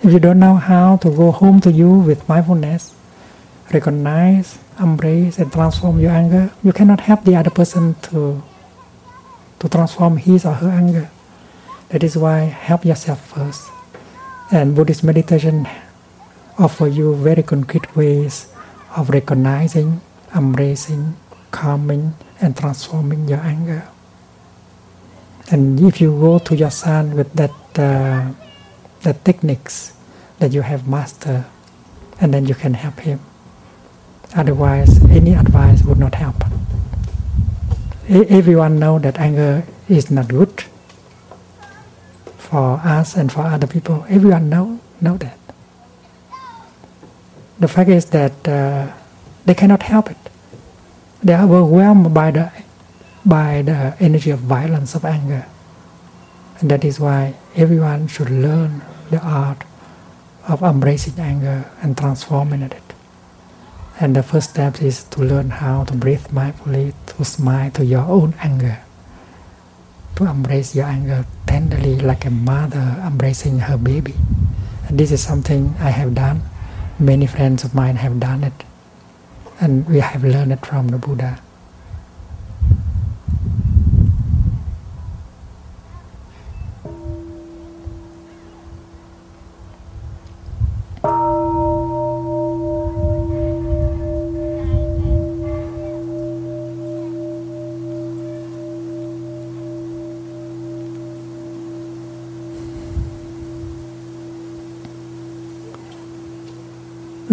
[0.00, 2.94] If you don't know how to go home to you with mindfulness,
[3.72, 8.42] recognize, embrace, and transform your anger, you cannot help the other person to,
[9.60, 11.10] to transform his or her anger.
[11.90, 13.70] That is why help yourself first.
[14.50, 15.68] And Buddhist meditation
[16.58, 18.52] offer you very concrete ways
[18.96, 20.00] of recognizing,
[20.34, 21.16] embracing,
[21.50, 23.88] calming, and transforming your anger.
[25.50, 28.32] And if you go to your son with that uh,
[29.02, 29.92] the techniques
[30.38, 31.44] that you have mastered,
[32.20, 33.20] and then you can help him.
[34.34, 36.36] Otherwise, any advice would not help.
[38.08, 40.64] Everyone know that anger is not good
[42.36, 44.04] for us and for other people.
[44.08, 45.38] Everyone know know that.
[47.58, 48.92] The fact is that uh,
[49.46, 50.22] they cannot help it.
[51.22, 52.50] They are overwhelmed by the
[53.24, 55.46] by the energy of violence of anger,
[56.60, 59.64] and that is why everyone should learn the art
[60.48, 62.83] of embracing anger and transforming it.
[64.00, 68.02] And the first step is to learn how to breathe mindfully, to smile to your
[68.02, 68.82] own anger,
[70.16, 74.14] to embrace your anger tenderly like a mother embracing her baby.
[74.88, 76.42] And this is something I have done.
[76.98, 78.64] Many friends of mine have done it.
[79.60, 81.40] And we have learned it from the Buddha.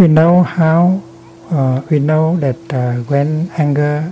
[0.01, 1.03] We know how
[1.51, 4.11] uh, we know that uh, when anger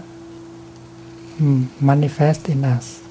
[1.42, 3.02] mm, manifests in us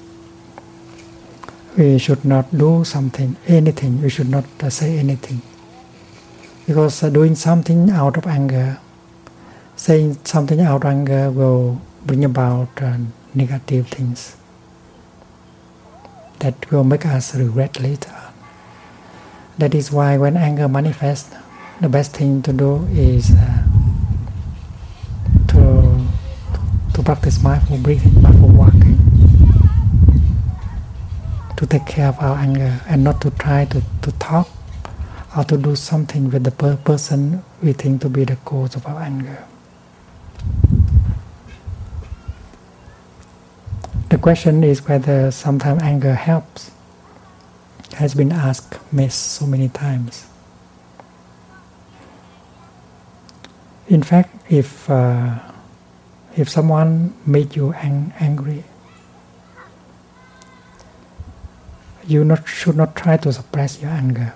[1.77, 5.41] we should not do something anything we should not uh, say anything
[6.69, 8.77] because uh, doing something out of anger,
[9.75, 12.95] saying something out of anger will bring about uh,
[13.33, 14.37] negative things
[16.37, 18.15] that will make us regret later.
[19.57, 21.33] That is why when anger manifests,
[21.81, 23.63] the best thing to do is uh,
[25.47, 26.05] to
[26.93, 28.97] to practice mindful breathing, mindful walking,
[31.55, 34.49] to take care of our anger and not to try to, to talk
[35.37, 38.85] or to do something with the per- person we think to be the cause of
[38.85, 39.45] our anger.
[44.09, 46.71] The question is whether sometimes anger helps.
[47.95, 50.25] Has been asked me so many times.
[53.89, 55.39] In fact, if uh,
[56.37, 58.63] if someone made you ang- angry,
[62.05, 64.33] you not, should not try to suppress your anger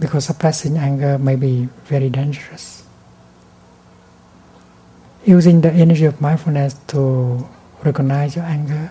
[0.00, 2.82] because suppressing anger may be very dangerous.
[5.24, 7.46] Using the energy of mindfulness to
[7.84, 8.90] recognize your anger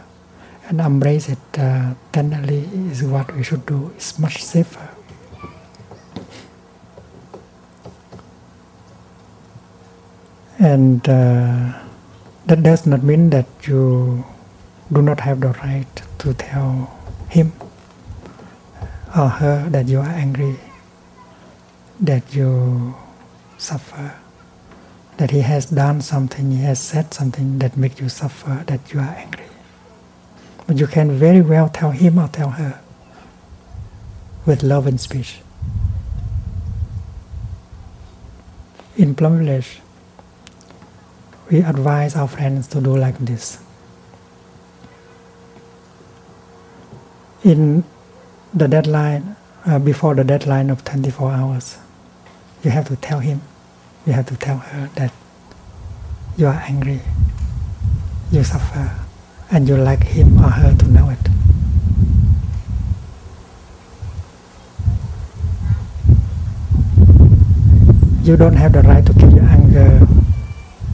[0.69, 3.91] and embrace it uh, tenderly is what we should do.
[3.97, 4.90] It's much safer.
[10.61, 11.73] And uh,
[12.45, 14.23] that does not mean that you
[14.93, 15.89] do not have the right
[16.19, 16.99] to tell
[17.29, 17.51] him
[19.17, 20.57] or her that you are angry,
[21.99, 22.93] that you
[23.57, 24.13] suffer,
[25.17, 28.99] that he has done something, he has said something that makes you suffer, that you
[28.99, 29.45] are angry.
[30.67, 32.79] But you can very well tell him or tell her
[34.45, 35.39] with love and speech.
[38.95, 39.81] In Plum Village,
[41.51, 43.59] we advise our friends to do like this.
[47.43, 47.83] In
[48.53, 49.35] the deadline,
[49.65, 51.77] uh, before the deadline of 24 hours,
[52.63, 53.41] you have to tell him,
[54.05, 55.11] you have to tell her that
[56.37, 57.01] you are angry,
[58.31, 58.89] you suffer,
[59.51, 61.17] and you like him or her to know it.
[68.23, 70.20] You don't have the right to keep your anger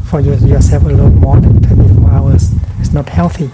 [0.07, 2.51] for your, yourself alone more than 24 hours.
[2.79, 3.51] It's not healthy.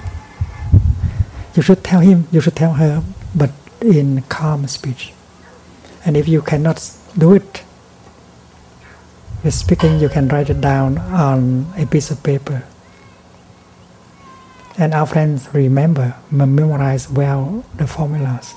[1.56, 3.04] You should tell him, you should tell her,
[3.36, 3.52] but
[3.82, 5.14] in calm speech.
[6.06, 6.78] And if you cannot
[7.18, 7.64] do it
[9.44, 12.64] with speaking, you can write it down on a piece of paper.
[14.78, 18.56] And our friends remember, memorize well the formulas.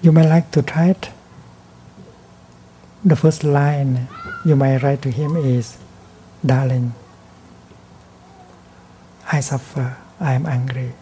[0.00, 1.10] You may like to try it.
[3.04, 4.08] The first line
[4.44, 5.78] you may write to him is,
[6.44, 6.94] Darling,
[9.32, 10.92] I suffer, I am angry,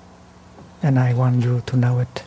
[0.82, 2.24] and I want you to know it.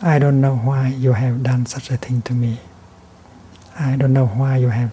[0.00, 2.58] I don't know why you have done such a thing to me.
[3.78, 4.90] I don't know why you have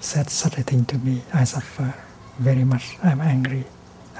[0.00, 1.22] said such a thing to me.
[1.32, 1.94] I suffer
[2.38, 2.98] very much.
[3.02, 3.64] I'm angry.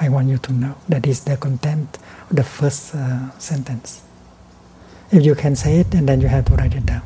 [0.00, 0.74] I want you to know.
[0.88, 1.98] That is the content
[2.30, 4.02] the first uh, sentence.
[5.10, 7.02] If you can say it, and then you have to write it down.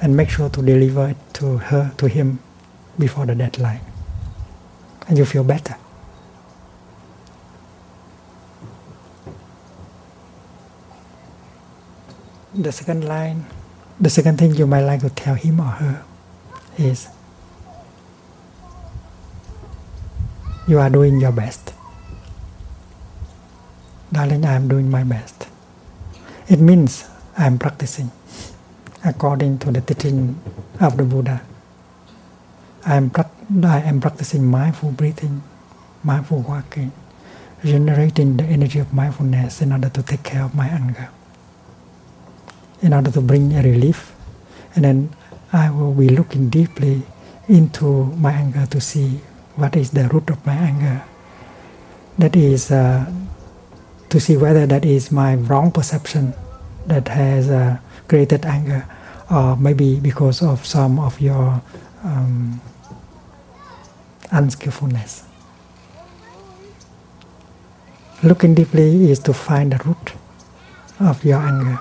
[0.00, 2.40] And make sure to deliver it to her, to him,
[2.98, 3.80] before the deadline.
[5.08, 5.76] And you feel better.
[12.54, 13.46] The second line,
[14.00, 16.04] the second thing you might like to tell him or her
[16.76, 17.08] is
[20.66, 21.77] you are doing your best.
[24.10, 25.48] Darling, I am doing my best.
[26.48, 27.04] It means
[27.36, 28.10] I am practicing
[29.04, 30.40] according to the teaching
[30.80, 31.42] of the Buddha.
[32.86, 33.12] I am,
[33.64, 35.42] I am practicing mindful breathing,
[36.02, 36.92] mindful walking,
[37.62, 41.10] generating the energy of mindfulness in order to take care of my anger,
[42.80, 44.14] in order to bring a relief.
[44.74, 45.10] And then
[45.52, 47.02] I will be looking deeply
[47.46, 49.20] into my anger to see
[49.56, 51.04] what is the root of my anger.
[52.16, 53.12] That is uh,
[54.10, 56.34] to see whether that is my wrong perception
[56.86, 57.78] that has uh,
[58.08, 58.86] created anger,
[59.30, 61.60] or maybe because of some of your
[62.04, 62.60] um,
[64.30, 65.24] unskillfulness.
[68.22, 70.12] Looking deeply is to find the root
[70.98, 71.78] of your anger,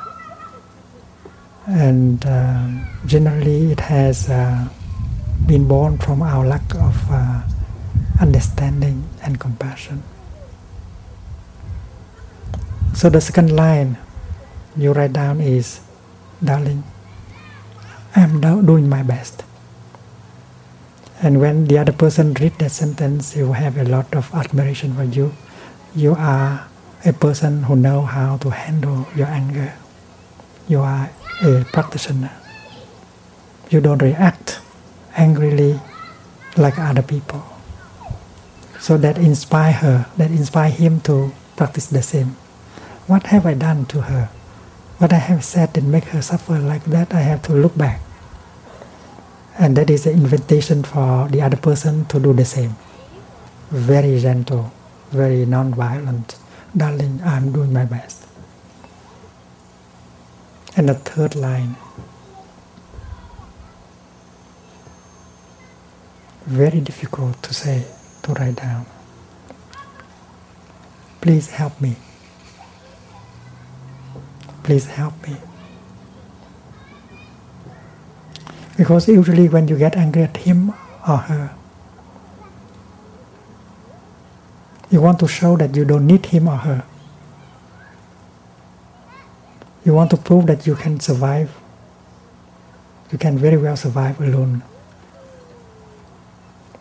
[1.66, 2.68] and uh,
[3.06, 4.68] generally it has uh,
[5.46, 7.42] been born from our lack of uh,
[8.20, 10.04] understanding and compassion.
[12.98, 14.02] So the second line
[14.76, 15.82] you write down is,
[16.44, 16.82] Darling,
[18.16, 19.44] I am doing my best.
[21.22, 25.04] And when the other person read that sentence, will have a lot of admiration for
[25.04, 25.38] you.
[25.94, 26.66] You are
[27.06, 29.78] a person who know how to handle your anger.
[30.68, 31.12] You are
[31.44, 32.34] a practitioner.
[33.70, 34.60] You don't react
[35.16, 35.80] angrily
[36.58, 37.46] like other people.
[38.80, 42.36] So that inspire her, that inspire him to practice the same.
[43.08, 44.30] What have I done to her?
[44.98, 48.02] What I have said that make her suffer like that, I have to look back.
[49.58, 52.76] And that is an invitation for the other person to do the same.
[53.72, 54.74] Very gentle,
[55.12, 56.36] very non-violent.
[56.76, 58.28] Darling, I'm doing my best.
[60.76, 61.78] And the third line.
[66.46, 67.86] Very difficult to say,
[68.24, 68.86] to write down.
[71.22, 71.96] Please help me.
[74.68, 75.38] Please help me.
[78.76, 80.72] Because usually when you get angry at him
[81.08, 81.56] or her,
[84.90, 86.84] you want to show that you don't need him or her.
[89.86, 91.56] You want to prove that you can survive.
[93.10, 94.64] You can very well survive alone.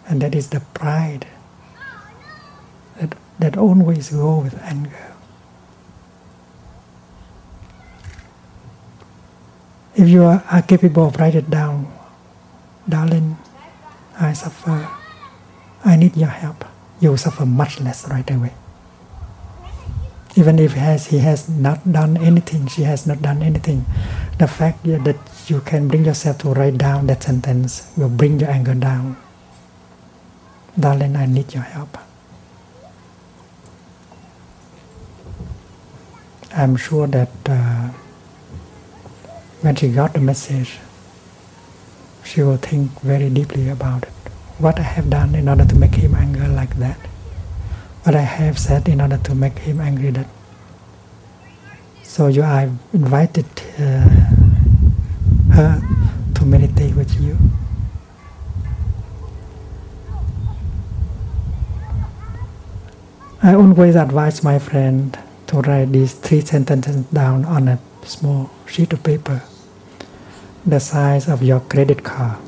[0.09, 1.29] And that is the pride
[2.97, 5.06] that, that always go with anger.
[9.97, 11.89] If you are, are capable of write it down,
[12.87, 13.39] darling,
[14.21, 14.89] I suffer.
[15.85, 16.65] I need your help.
[17.01, 18.53] You suffer much less right away.
[20.37, 23.87] Even if he has, he has not done anything, she has not done anything,
[24.37, 25.17] the fact that
[25.49, 29.17] you can bring yourself to write down that sentence will bring your anger down.
[30.79, 31.97] Darling, I need your help.
[36.53, 37.89] I'm sure that uh,
[39.63, 40.79] when she got the message,
[42.25, 44.13] she will think very deeply about it.
[44.59, 46.99] What I have done in order to make him angry like that.
[48.03, 50.27] What I have said in order to make him angry that.
[52.03, 53.47] So you are invited
[53.79, 54.09] uh,
[55.53, 55.83] her
[56.35, 57.39] to meditate with you.
[63.43, 65.17] I always advise my friend
[65.49, 69.43] to write these three sentences down on a small sheet of paper,
[70.65, 72.39] the size of your credit card,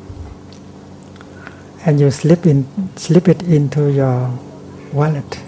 [1.85, 4.31] and you slip in, slip it into your
[4.93, 5.41] wallet.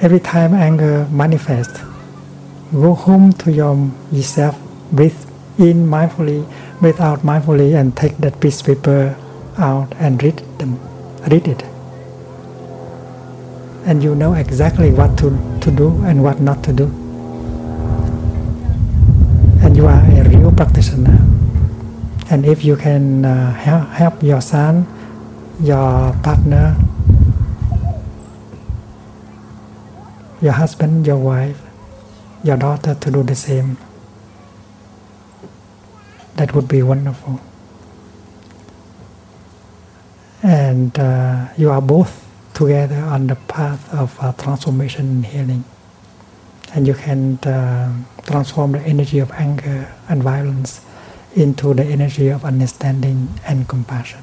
[0.00, 1.80] Every time anger manifests,
[2.72, 4.58] go home to your yourself,
[4.92, 5.16] breathe
[5.58, 6.46] in mindfully,
[6.80, 9.16] breathe out mindfully, and take that piece of paper
[9.56, 10.80] out and read them,
[11.28, 11.62] read it
[13.86, 17.03] and you know exactly what to, to do and what not to do.
[19.74, 21.18] You are a real practitioner.
[22.30, 24.86] And if you can uh, help, help your son,
[25.60, 26.76] your partner,
[30.40, 31.60] your husband, your wife,
[32.44, 33.76] your daughter to do the same,
[36.36, 37.40] that would be wonderful.
[40.44, 45.64] And uh, you are both together on the path of uh, transformation and healing.
[46.74, 50.80] And you can uh, transform the energy of anger and violence
[51.36, 54.20] into the energy of understanding and compassion.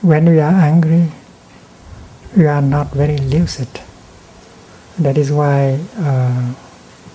[0.00, 1.12] When we are angry,
[2.34, 3.68] we are not very lucid
[5.00, 6.52] that is why uh,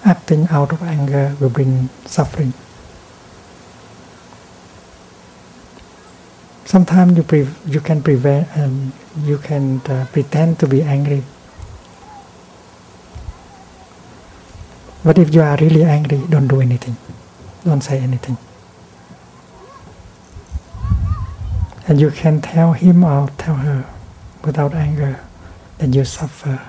[0.05, 2.53] acting out of anger will bring suffering.
[6.65, 8.93] Sometimes you pre- you can prevent um,
[9.23, 11.23] you can uh, pretend to be angry,
[15.03, 16.97] but if you are really angry, don't do anything,
[17.63, 18.37] don't say anything,
[21.87, 23.85] and you can tell him or tell her
[24.43, 25.19] without anger
[25.77, 26.61] that you suffer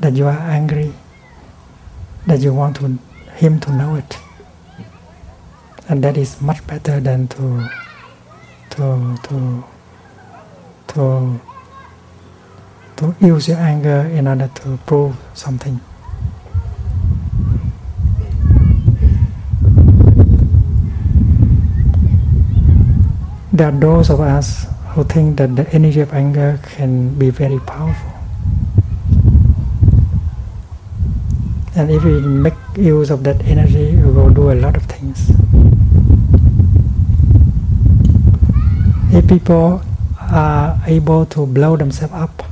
[0.00, 0.94] that you are angry,
[2.26, 2.98] that you want to,
[3.34, 4.18] him to know it.
[5.88, 7.68] And that is much better than to
[8.70, 9.64] to to
[10.88, 11.40] to
[12.96, 15.80] to use your anger in order to prove something.
[23.52, 27.58] There are those of us who think that the energy of anger can be very
[27.58, 28.09] powerful.
[31.76, 35.30] And if we make use of that energy, we will do a lot of things.
[39.12, 39.82] If people
[40.18, 42.42] are able to blow themselves up,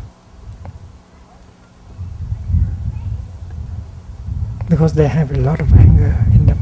[4.69, 6.59] because they have a lot of anger in them.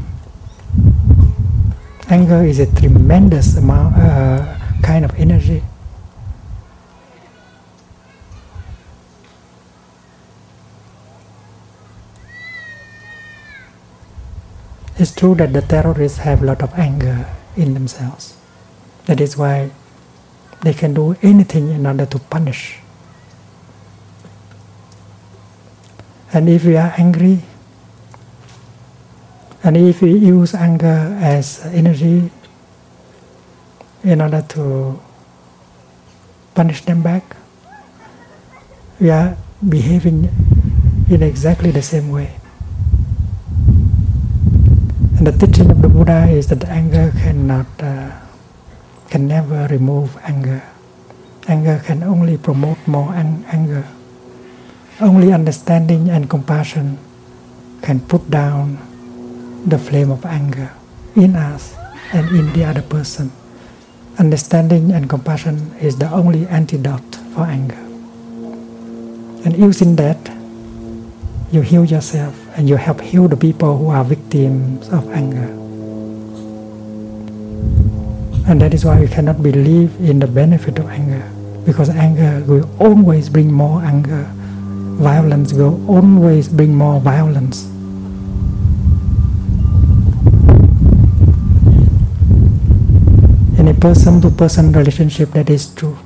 [2.09, 5.61] Anger is a tremendous amount, uh, kind of energy.
[14.99, 18.35] It's true that the terrorists have a lot of anger in themselves.
[19.05, 19.69] That is why
[20.61, 22.79] they can do anything in order to punish.
[26.33, 27.43] And if we are angry,
[29.63, 32.31] and if we use anger as energy
[34.03, 34.99] in order to
[36.55, 37.37] punish them back,
[38.99, 40.25] we are behaving
[41.07, 42.36] in exactly the same way.
[45.17, 48.13] And the teaching of the Buddha is that anger cannot, uh,
[49.09, 50.61] can never remove anger.
[51.47, 53.81] Anger can only promote more an- anger.
[55.01, 56.99] Only understanding and compassion
[57.81, 58.77] can put down
[59.65, 60.69] the flame of anger
[61.15, 61.73] in us
[62.13, 63.31] and in the other person.
[64.19, 67.81] Understanding and compassion is the only antidote for anger.
[69.45, 70.36] And using that,
[71.51, 75.47] you heal yourself and you help heal the people who are victims of anger.
[78.47, 81.23] And that is why we cannot believe in the benefit of anger,
[81.65, 84.23] because anger will always bring more anger.
[84.99, 87.65] Violence will always bring more violence.
[93.59, 95.97] In a person to person relationship, that is true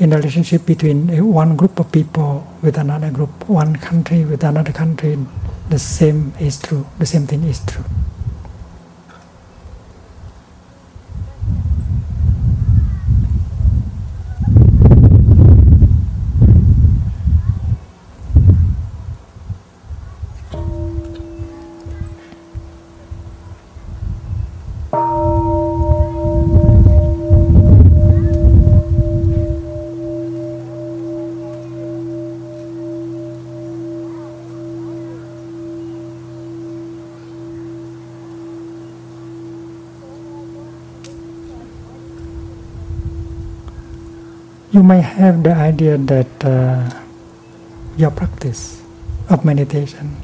[0.00, 4.72] in the relationship between one group of people with another group, one country with another
[4.72, 5.18] country,
[5.68, 6.86] the same is true.
[6.98, 7.84] The same thing is true.
[45.00, 46.90] Have the idea that uh,
[47.96, 48.82] your practice
[49.28, 50.16] of meditation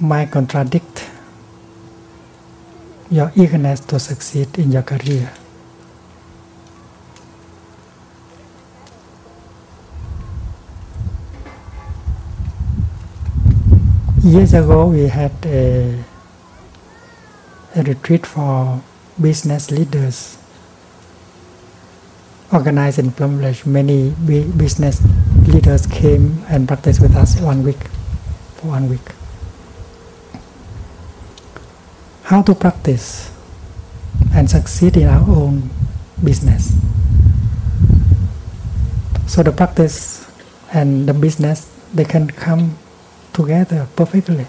[0.00, 1.08] might contradict
[3.10, 5.30] your eagerness to succeed in your career.
[14.22, 16.04] Years ago, we had a,
[17.74, 18.82] a retreat for
[19.20, 20.39] business leaders
[22.52, 23.64] organized in Plum Village.
[23.64, 24.10] Many
[24.56, 25.02] business
[25.46, 27.78] leaders came and practiced with us one week,
[28.56, 29.14] for one week.
[32.24, 33.30] How to practice
[34.34, 35.70] and succeed in our own
[36.22, 36.74] business.
[39.26, 40.26] So the practice
[40.72, 42.78] and the business they can come
[43.32, 44.46] together perfectly.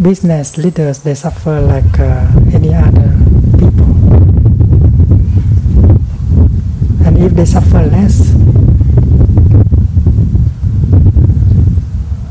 [0.00, 3.16] Business leaders they suffer like uh, any other
[7.04, 8.32] and if they suffer less,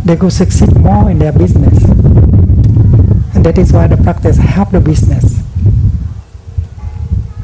[0.03, 1.83] they could succeed more in their business.
[3.35, 5.39] And that is why the practice help the business.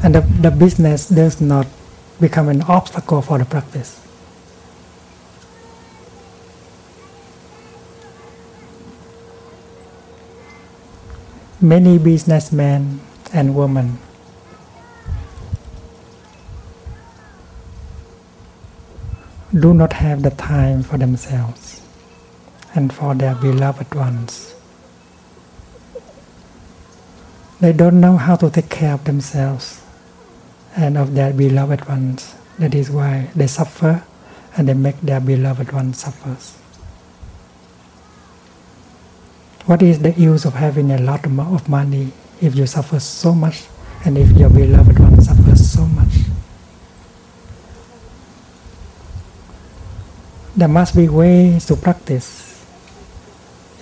[0.02, 1.66] And the, the business does not
[2.20, 4.02] become an obstacle for the practice.
[11.60, 13.00] Many businessmen
[13.32, 13.98] and women
[19.60, 21.80] do not have the time for themselves
[22.74, 24.54] and for their beloved ones.
[27.60, 29.80] They don't know how to take care of themselves
[30.76, 32.34] and of their beloved ones.
[32.58, 34.04] That is why they suffer
[34.56, 36.36] and they make their beloved ones suffer.
[39.64, 43.64] What is the use of having a lot of money if you suffer so much
[44.04, 46.12] and if your beloved one suffers so much?
[50.56, 52.64] There must be ways to practice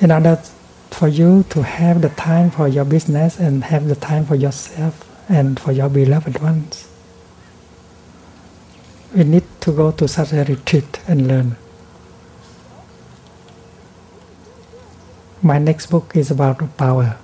[0.00, 0.36] in order
[0.90, 5.08] for you to have the time for your business and have the time for yourself
[5.28, 6.88] and for your beloved ones.
[9.14, 11.56] We need to go to such a retreat and learn.
[15.42, 17.16] My next book is about power.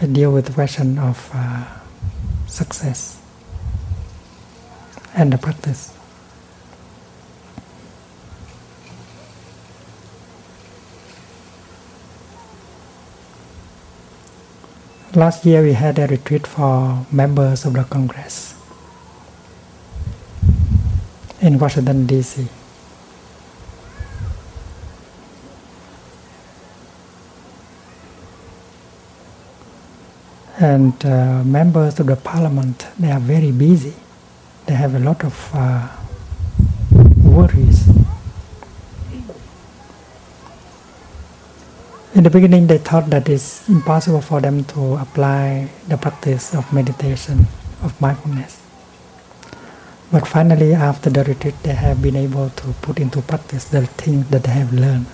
[0.00, 1.64] I deal with the question of uh,
[2.46, 3.20] success
[5.14, 5.97] and the practice.
[15.14, 18.54] Last year we had a retreat for members of the Congress
[21.40, 22.46] in Washington, D.C.
[30.60, 33.94] And uh, members of the parliament, they are very busy.
[34.66, 35.88] They have a lot of uh,
[37.22, 37.88] worries.
[42.18, 46.72] In the beginning, they thought that it's impossible for them to apply the practice of
[46.72, 47.46] meditation,
[47.80, 48.60] of mindfulness.
[50.10, 54.28] But finally, after the retreat, they have been able to put into practice the things
[54.30, 55.06] that they have learned.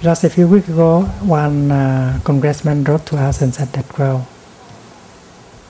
[0.00, 4.20] Just a few weeks ago, one uh, congressman wrote to us and said that, well,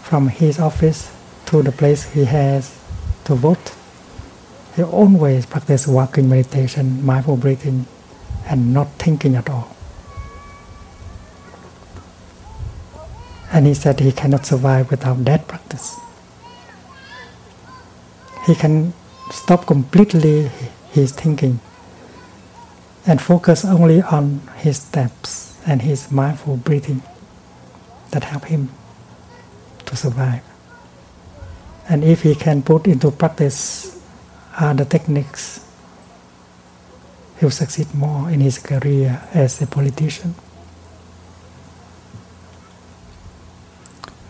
[0.02, 1.10] from his office
[1.46, 2.78] to the place he has
[3.24, 3.72] to vote,
[4.76, 7.86] he always practice walking meditation, mindful breathing,
[8.48, 9.74] and not thinking at all.
[13.52, 15.96] And he said he cannot survive without that practice.
[18.46, 18.92] He can
[19.30, 20.50] stop completely
[20.90, 21.60] his thinking
[23.06, 27.02] and focus only on his steps and his mindful breathing
[28.10, 28.70] that help him
[29.86, 30.42] to survive.
[31.88, 34.02] And if he can put into practice
[34.56, 35.63] other techniques
[37.40, 40.34] he'll succeed more in his career as a politician.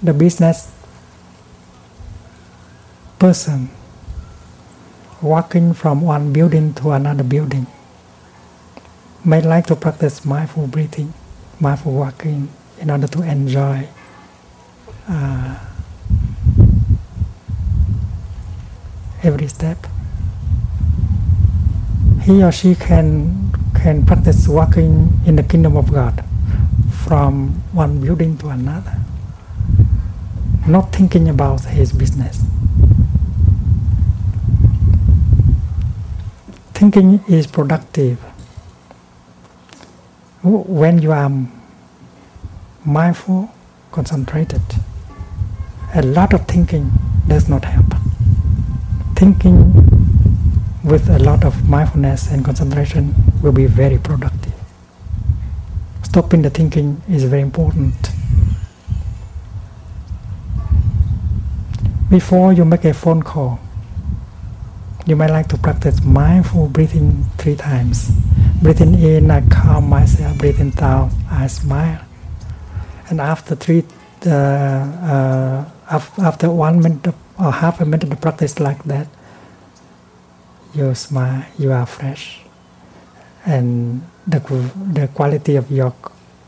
[0.03, 0.71] The business
[3.19, 3.71] person
[5.23, 7.67] walking from one building to another building
[9.25, 11.15] may like to practice mindful breathing,
[11.61, 13.89] mindful walking in order to enjoy
[15.09, 15.59] uh,
[19.23, 19.87] every step
[22.25, 26.25] he or she can can practice walking in the kingdom of God
[27.05, 28.97] from one building to another,
[30.67, 32.43] not thinking about his business.
[36.73, 38.19] Thinking is productive.
[40.43, 41.31] When you are
[42.87, 43.51] mindful,
[43.93, 44.63] concentrated,
[45.95, 46.91] a lot of thinking
[47.29, 47.95] does not help.
[49.15, 50.04] Thinking
[50.85, 54.53] with a lot of mindfulness and concentration will be very productive.
[56.03, 57.95] Stopping the thinking is very important.
[62.11, 63.59] Before you make a phone call,
[65.07, 68.11] you might like to practice mindful breathing three times.
[68.63, 70.37] Breathing in, I calm myself.
[70.39, 72.01] Breathing out, I smile.
[73.09, 73.85] And after three,
[74.27, 75.65] uh, uh,
[76.19, 79.09] after one minute or half a minute of practice like that,
[80.75, 82.41] you smile, you are fresh,
[83.47, 84.41] and the,
[84.93, 85.95] the quality of your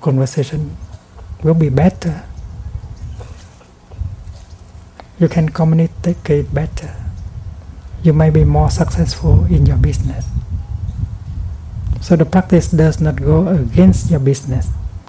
[0.00, 0.76] conversation
[1.42, 2.24] will be better.
[5.18, 6.94] You can communicate better.
[8.02, 10.26] You may be more successful in your business.
[12.02, 14.68] So the practice does not go against your business.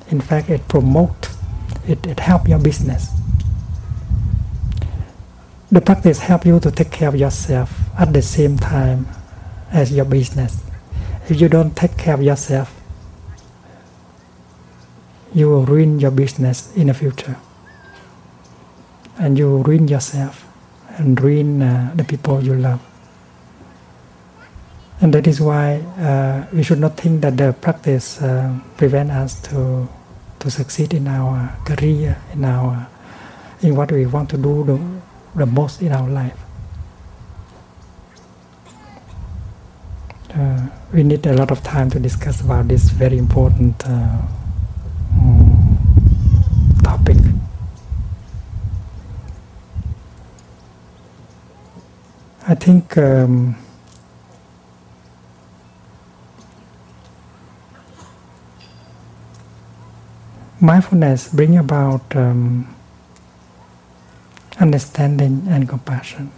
[0.10, 1.38] In fact, it promotes,
[1.88, 3.17] it, it helps your business.
[5.70, 9.06] The practice help you to take care of yourself at the same time
[9.70, 10.64] as your business.
[11.28, 12.74] If you don't take care of yourself,
[15.34, 17.36] you will ruin your business in the future.
[19.20, 20.48] And you will ruin yourself
[20.96, 22.80] and ruin uh, the people you love.
[25.02, 29.40] And that is why uh, we should not think that the practice uh, prevent us
[29.52, 29.90] to
[30.40, 32.88] to succeed in our career, in our
[33.62, 34.64] in what we want to do
[35.38, 36.38] the, most in our life.
[40.34, 44.22] Uh, we need a lot of time to discuss about this very important uh,
[45.14, 45.78] um,
[46.84, 47.18] topic.
[52.48, 53.56] I think um,
[60.60, 62.77] mindfulness bring about um,
[64.60, 66.32] understanding and compassion.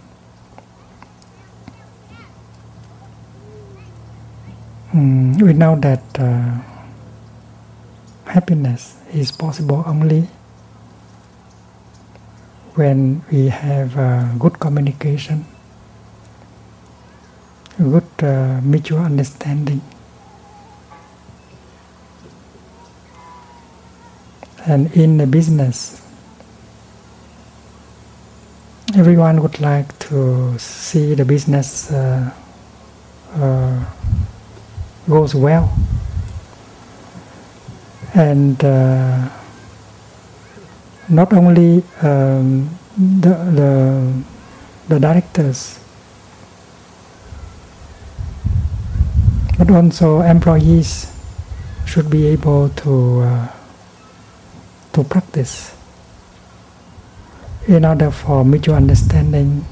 [4.92, 6.58] Mm, we know that uh,
[8.26, 10.28] happiness is possible only
[12.74, 15.44] when we have uh, good communication,
[17.78, 19.80] good uh, mutual understanding,
[24.66, 25.99] and in the business,
[29.00, 32.30] everyone would like to see the business uh,
[33.32, 33.84] uh,
[35.08, 35.72] goes well.
[38.12, 39.30] And uh,
[41.08, 44.22] not only um, the, the,
[44.88, 45.80] the directors,
[49.56, 51.10] but also employees
[51.86, 53.48] should be able to uh,
[54.92, 55.79] to practice
[57.70, 59.64] in order for mutual understanding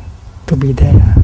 [0.47, 1.17] to be there.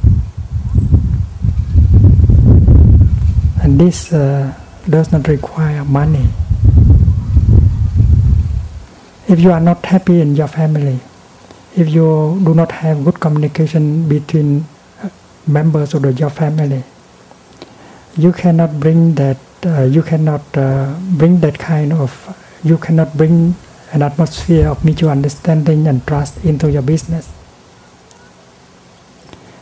[3.62, 4.52] And this uh,
[4.90, 6.26] does not require money.
[9.28, 10.98] If you are not happy in your family,
[11.76, 14.66] if you do not have good communication between
[15.00, 15.08] uh,
[15.46, 16.82] members of the, your family,
[18.16, 19.38] you cannot bring that.
[19.64, 22.10] Uh, you cannot uh, bring that kind of.
[22.64, 23.54] You cannot bring
[23.94, 27.32] an atmosphere of mutual understanding and trust into your business.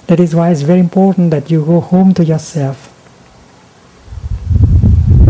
[0.07, 2.89] That is why it's very important that you go home to yourself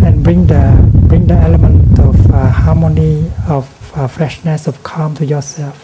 [0.03, 0.63] and bring the
[1.09, 5.77] bring the element of uh, harmony, of uh, freshness, of calm to yourself.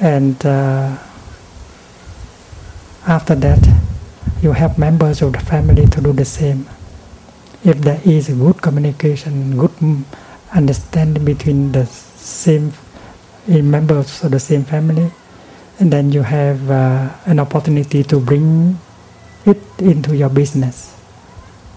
[0.00, 0.98] And uh,
[3.06, 3.66] after that,
[4.42, 6.68] you help members of the family to do the same.
[7.64, 9.72] If there is good communication, good
[10.54, 12.72] understanding between the same
[13.46, 15.10] members of the same family,
[15.80, 18.78] and then you have uh, an opportunity to bring
[19.44, 20.96] it into your business.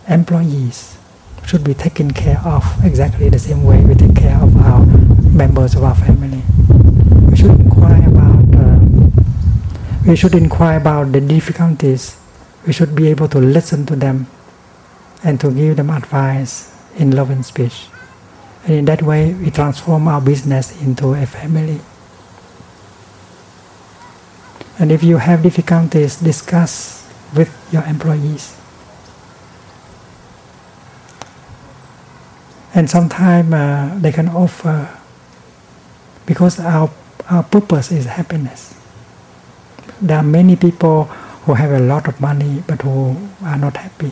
[0.07, 0.97] Employees
[1.45, 4.86] should be taken care of exactly the same way we take care of our
[5.32, 6.41] members of our family.
[7.30, 8.80] We should inquire about uh,
[10.07, 12.17] we should inquire about the difficulties.
[12.67, 14.28] We should be able to listen to them
[15.23, 17.89] and to give them advice in love and speech.
[18.66, 21.80] And in that way, we transform our business into a family.
[24.80, 28.57] And if you have difficulties, discuss with your employees.
[32.73, 34.89] And sometimes uh, they can offer,
[36.26, 36.91] because our,
[37.30, 38.76] our purpose is happiness.
[40.02, 41.06] There are many people
[41.45, 44.11] who have a lot of money but who are not happy.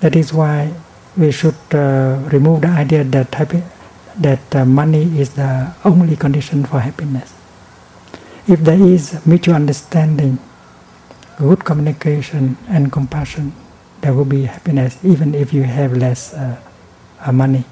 [0.00, 0.74] That is why
[1.16, 3.62] we should uh, remove the idea that happy,
[4.18, 7.32] that uh, money is the only condition for happiness.
[8.48, 10.38] If there is mutual understanding,
[11.38, 13.52] good communication, and compassion,
[14.00, 16.60] there will be happiness even if you have less uh,
[17.20, 17.64] uh money.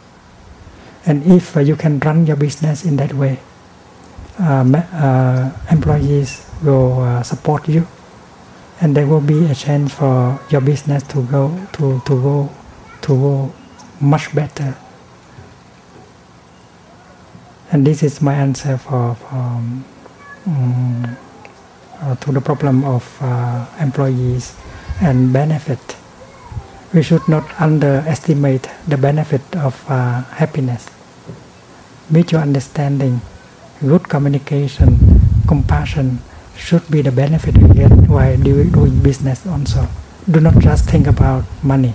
[1.06, 3.40] And if uh, you can run your business in that way,
[4.38, 7.86] uh, employees will support you,
[8.80, 12.50] and there will be a chance for your business to go to, to go
[13.02, 13.52] to go
[14.01, 14.77] much better.
[17.72, 21.16] And this is my answer for, for um,
[22.01, 24.56] uh, to the problem of uh, employees
[25.01, 25.97] and benefit.
[26.93, 30.90] We should not underestimate the benefit of uh, happiness.
[32.10, 33.20] Mutual understanding,
[33.81, 34.98] good communication,
[35.47, 36.18] compassion
[36.56, 39.86] should be the benefit we get while doing business also.
[40.28, 41.94] Do not just think about money.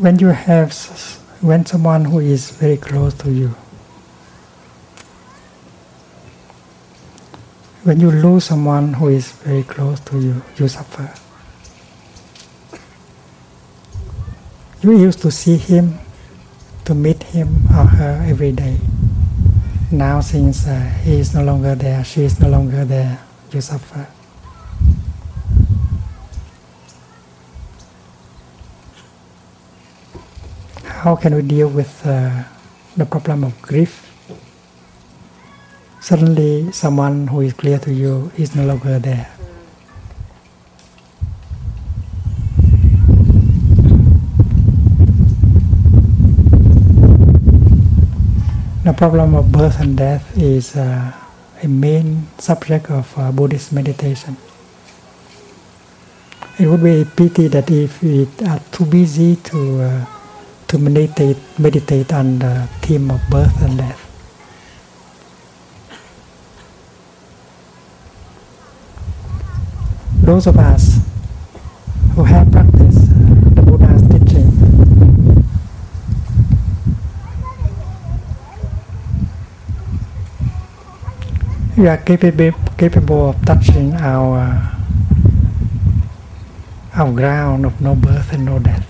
[0.00, 0.72] When you have
[1.42, 3.48] when someone who is very close to you
[7.84, 11.12] when you lose someone who is very close to you you suffer.
[14.82, 15.98] You used to see him
[16.86, 18.78] to meet him or her every day.
[19.92, 23.20] Now since uh, he is no longer there she is no longer there
[23.52, 24.06] you suffer
[31.00, 32.44] how can we deal with uh,
[32.94, 34.04] the problem of grief?
[35.98, 39.32] Suddenly, someone who is clear to you is no longer there.
[48.84, 51.12] The problem of birth and death is uh,
[51.62, 54.36] a main subject of uh, Buddhist meditation.
[56.58, 60.06] It would be a pity that if we are too busy to uh,
[60.70, 63.98] to meditate meditate on the theme of birth and death.
[70.22, 71.02] Those of us
[72.14, 74.46] who have practiced uh, the Buddha's teaching
[81.76, 84.70] we are capable, capable of touching our
[86.94, 88.89] our ground of no birth and no death.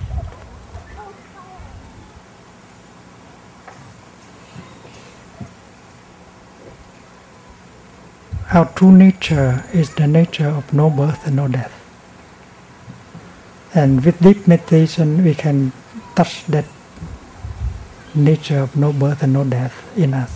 [8.60, 11.72] Our true nature is the nature of no birth and no death.
[13.72, 15.72] And with deep meditation, we can
[16.14, 16.66] touch that
[18.14, 20.28] nature of no birth and no death in us.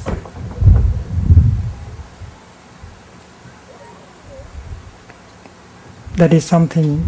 [6.17, 7.05] That is something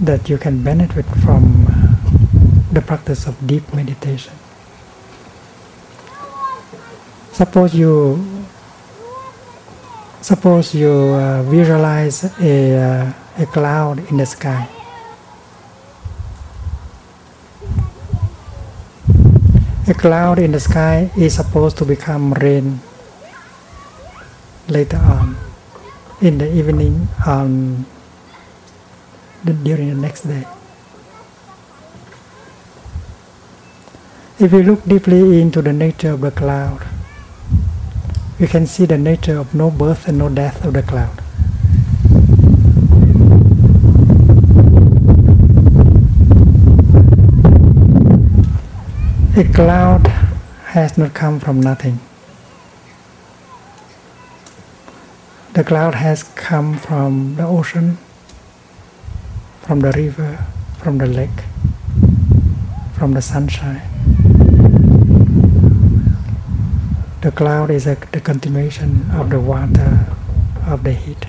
[0.00, 1.66] that you can benefit from
[2.70, 4.34] the practice of deep meditation.
[7.32, 8.31] Suppose you
[10.22, 14.68] suppose you uh, visualize a, uh, a cloud in the sky.
[19.88, 22.78] A cloud in the sky is supposed to become rain
[24.68, 25.36] later on
[26.20, 27.84] in the evening on
[29.42, 30.46] the, during the next day.
[34.38, 36.91] If you look deeply into the nature of the cloud,
[38.42, 41.16] you can see the nature of no birth and no death of the cloud.
[49.36, 50.08] A cloud
[50.74, 52.00] has not come from nothing.
[55.52, 57.98] The cloud has come from the ocean,
[59.60, 60.44] from the river,
[60.78, 61.44] from the lake,
[62.92, 63.91] from the sunshine.
[67.22, 70.10] The cloud is a, the continuation of the water,
[70.66, 71.24] of the heat.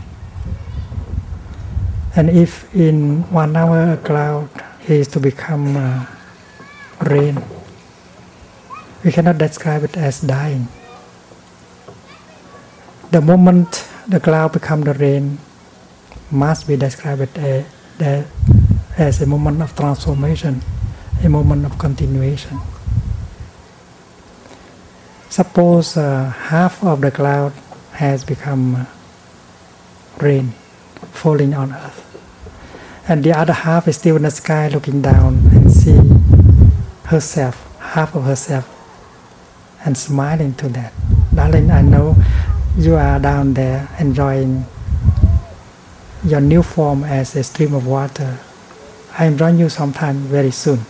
[2.16, 4.50] And if in one hour a cloud
[4.90, 6.08] is to become uh,
[7.06, 7.38] rain,
[9.06, 10.68] we cannot describe it as dying.
[13.12, 15.38] The moment the cloud becomes the rain
[16.32, 17.70] must be described as,
[18.98, 20.64] as a moment of transformation,
[21.24, 22.58] a moment of continuation.
[25.34, 27.54] Suppose uh, half of the cloud
[27.94, 28.86] has become uh,
[30.22, 30.54] rain
[31.10, 32.06] falling on earth,
[33.10, 35.98] and the other half is still in the sky looking down and see
[37.06, 38.70] herself, half of herself
[39.84, 40.94] and smiling to that.
[41.34, 42.16] Darling, I know
[42.78, 44.68] you are down there enjoying
[46.24, 48.38] your new form as a stream of water.
[49.18, 50.86] I am join you sometime very soon.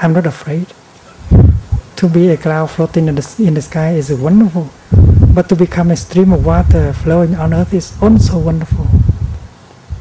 [0.00, 0.66] I'm not afraid.
[1.96, 4.70] To be a cloud floating in the, in the sky is wonderful,
[5.34, 8.86] but to become a stream of water flowing on earth is also wonderful.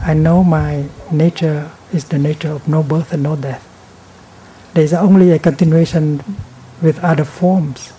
[0.01, 3.69] I know my nature is the nature of no birth and no death
[4.73, 6.23] there is only a continuation
[6.81, 7.91] with other forms.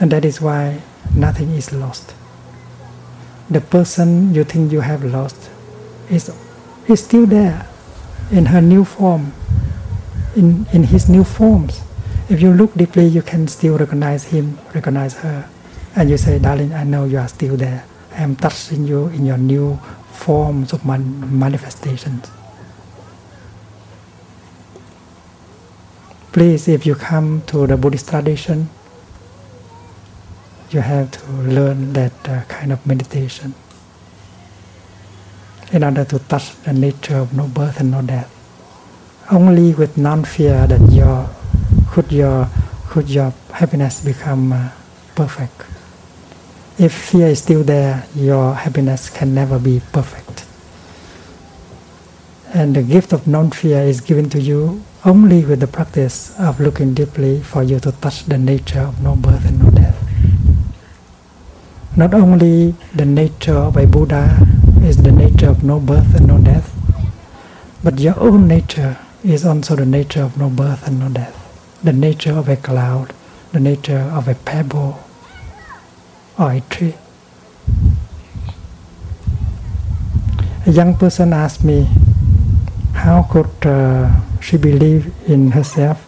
[0.00, 0.80] And that is why
[1.14, 2.14] nothing is lost.
[3.50, 5.50] The person you think you have lost
[6.08, 6.32] is,
[6.88, 7.66] is still there
[8.30, 9.32] in her new form,
[10.36, 11.80] in, in his new forms.
[12.28, 15.48] If you look deeply, you can still recognize him, recognize her.
[15.96, 17.84] And you say, darling, I know you are still there.
[18.12, 19.76] I am touching you in your new
[20.12, 22.30] forms of man- manifestations.
[26.34, 28.68] please, if you come to the Buddhist tradition,
[30.70, 33.54] you have to learn that uh, kind of meditation
[35.70, 38.33] in order to touch the nature of no birth and no death.
[39.30, 41.30] Only with non-fear that your
[41.90, 42.48] could your
[42.88, 44.70] could your happiness become uh,
[45.14, 45.62] perfect.
[46.78, 50.44] If fear is still there, your happiness can never be perfect.
[52.52, 56.94] And the gift of non-fear is given to you only with the practice of looking
[56.94, 59.96] deeply for you to touch the nature of no birth and no death.
[61.96, 64.36] Not only the nature of a Buddha
[64.82, 66.72] is the nature of no birth and no death,
[67.82, 71.34] but your own nature is also the nature of no birth and no death.
[71.82, 73.14] The nature of a cloud,
[73.52, 75.00] the nature of a pebble
[76.38, 76.94] or a tree.
[80.66, 81.88] A young person asked me,
[82.92, 84.10] how could uh,
[84.40, 86.06] she believe in herself?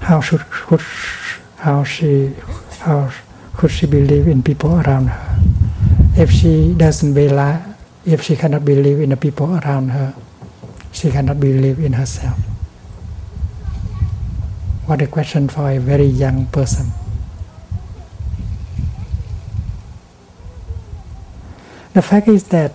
[0.00, 0.80] How should could,
[1.58, 2.34] how she
[2.80, 3.12] how
[3.56, 5.40] could she believe in people around her?
[6.16, 7.64] If she doesn't believe,
[8.06, 10.14] if she cannot believe in the people around her,
[10.98, 12.36] she cannot believe in herself.
[14.86, 16.90] What a question for a very young person.
[21.94, 22.72] The fact is that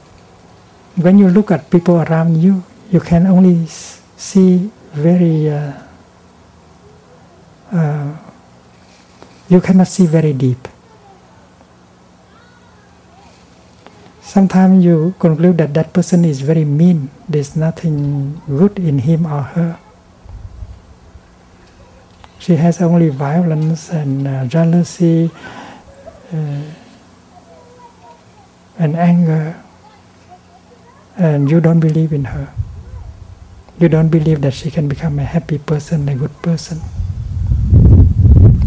[0.95, 5.74] when you look at people around you, you can only see very uh,
[7.72, 8.16] uh,
[9.50, 10.68] you cannot see very deep.
[14.34, 17.14] Sometimes you conclude that that person is very mean.
[17.30, 19.78] There's nothing good in him or her.
[22.40, 25.30] She has only violence and uh, jealousy
[26.34, 26.66] uh,
[28.82, 29.54] and anger,
[31.16, 32.50] and you don't believe in her.
[33.78, 36.82] You don't believe that she can become a happy person, a good person.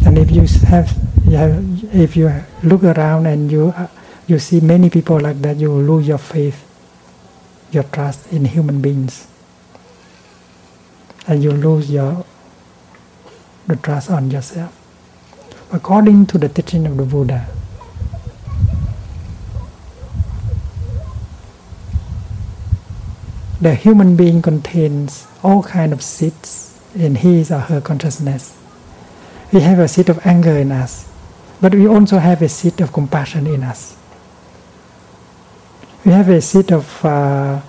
[0.06, 0.94] And if you have,
[1.26, 1.58] you have
[1.92, 2.30] if you
[2.62, 3.88] look around and you uh,
[4.26, 6.64] you see many people like that, you lose your faith,
[7.70, 9.28] your trust in human beings,
[11.28, 12.24] and you lose your
[13.66, 14.72] the trust on yourself.
[15.72, 17.48] According to the teaching of the Buddha,
[23.60, 28.56] the human being contains all kind of seeds in his or her consciousness.
[29.52, 31.08] We have a seed of anger in us,
[31.60, 33.96] but we also have a seed of compassion in us.
[36.06, 37.60] We have a seed of uh,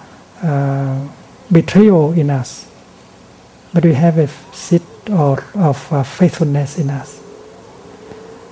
[0.43, 1.07] uh,
[1.51, 2.69] betrayal in us,
[3.73, 7.19] but we have a seed of uh, faithfulness in us.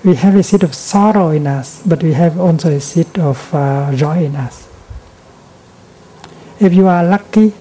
[0.03, 3.53] We have a seed of sorrow in us, but we have also a seed of
[3.53, 4.67] uh, joy in us.
[6.59, 7.53] If you are lucky,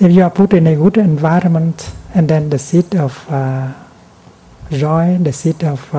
[0.00, 3.72] if you are put in a good environment, and then the seed of uh,
[4.72, 5.94] joy, the seed of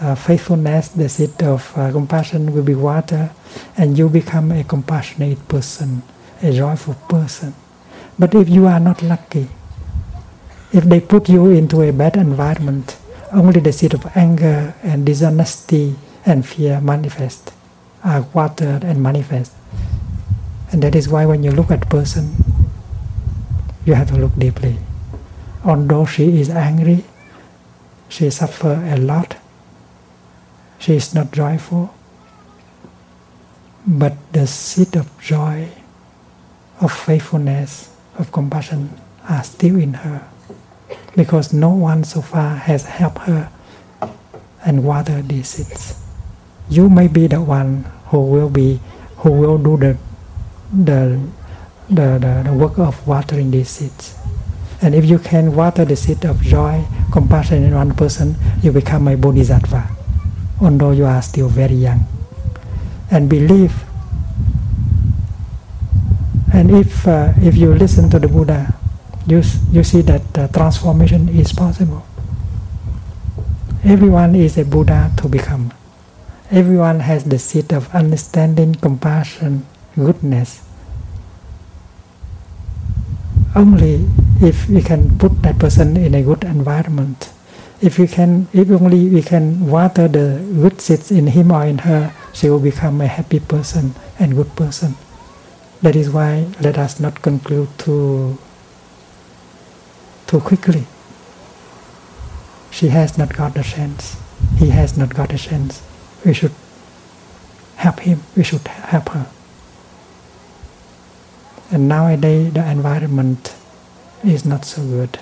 [0.00, 3.30] uh, faithfulness, the seed of uh, compassion will be water,
[3.76, 6.02] and you become a compassionate person,
[6.42, 7.54] a joyful person.
[8.18, 9.48] But if you are not lucky,
[10.72, 12.96] if they put you into a bad environment,
[13.32, 15.96] only the seed of anger and dishonesty
[16.26, 17.52] and fear manifest,
[18.02, 19.52] are watered and manifest.
[20.72, 22.34] And that is why when you look at person,
[23.86, 24.78] you have to look deeply.
[25.64, 27.04] Although she is angry,
[28.08, 29.36] she suffer a lot,
[30.84, 31.94] she is not joyful,
[33.86, 35.66] but the seed of joy,
[36.78, 38.92] of faithfulness, of compassion
[39.26, 40.28] are still in her
[41.16, 43.50] because no one so far has helped her
[44.66, 46.04] and watered these seeds.
[46.68, 48.78] You may be the one who will be
[49.24, 49.96] who will do the
[50.70, 51.18] the
[51.88, 54.18] the, the, the work of watering these seeds.
[54.82, 59.08] And if you can water the seed of joy, compassion in one person, you become
[59.08, 59.88] a bodhisattva,
[60.64, 62.08] although you are still very young.
[63.10, 63.84] And believe
[66.54, 68.78] and if uh, if you listen to the Buddha,
[69.26, 69.42] you
[69.74, 72.06] you see that uh, transformation is possible.
[73.82, 75.74] Everyone is a Buddha to become.
[76.54, 79.66] Everyone has the seed of understanding, compassion,
[79.98, 80.62] goodness.
[83.58, 84.06] Only
[84.40, 87.33] if we can put that person in a good environment,
[87.84, 91.78] if we can, if only we can water the good seeds in him or in
[91.78, 94.94] her, she will become a happy person and good person.
[95.82, 98.38] That is why let us not conclude too,
[100.26, 100.86] too quickly.
[102.70, 104.16] She has not got a chance.
[104.56, 105.82] He has not got a chance.
[106.24, 106.54] We should
[107.76, 108.22] help him.
[108.34, 109.26] We should help her.
[111.70, 113.54] And nowadays the environment
[114.24, 115.18] is not so good.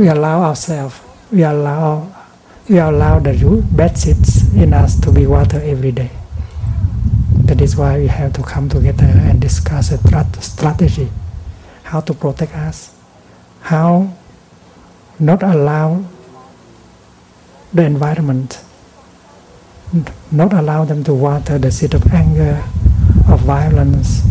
[0.00, 0.98] We allow ourselves,
[1.30, 2.08] we allow,
[2.70, 6.08] we allow the bad seeds in us to be watered every day.
[7.44, 9.98] That is why we have to come together and discuss a
[10.40, 11.10] strategy,
[11.82, 12.96] how to protect us,
[13.60, 14.16] how
[15.18, 16.02] not allow
[17.74, 18.58] the environment,
[20.32, 22.64] not allow them to water the seed of anger,
[23.28, 24.22] of violence,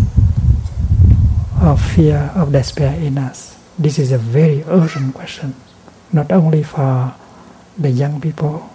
[1.62, 3.59] of fear, of despair in us.
[3.80, 5.56] This is a very urgent question,
[6.12, 7.16] not only for
[7.78, 8.70] the young people,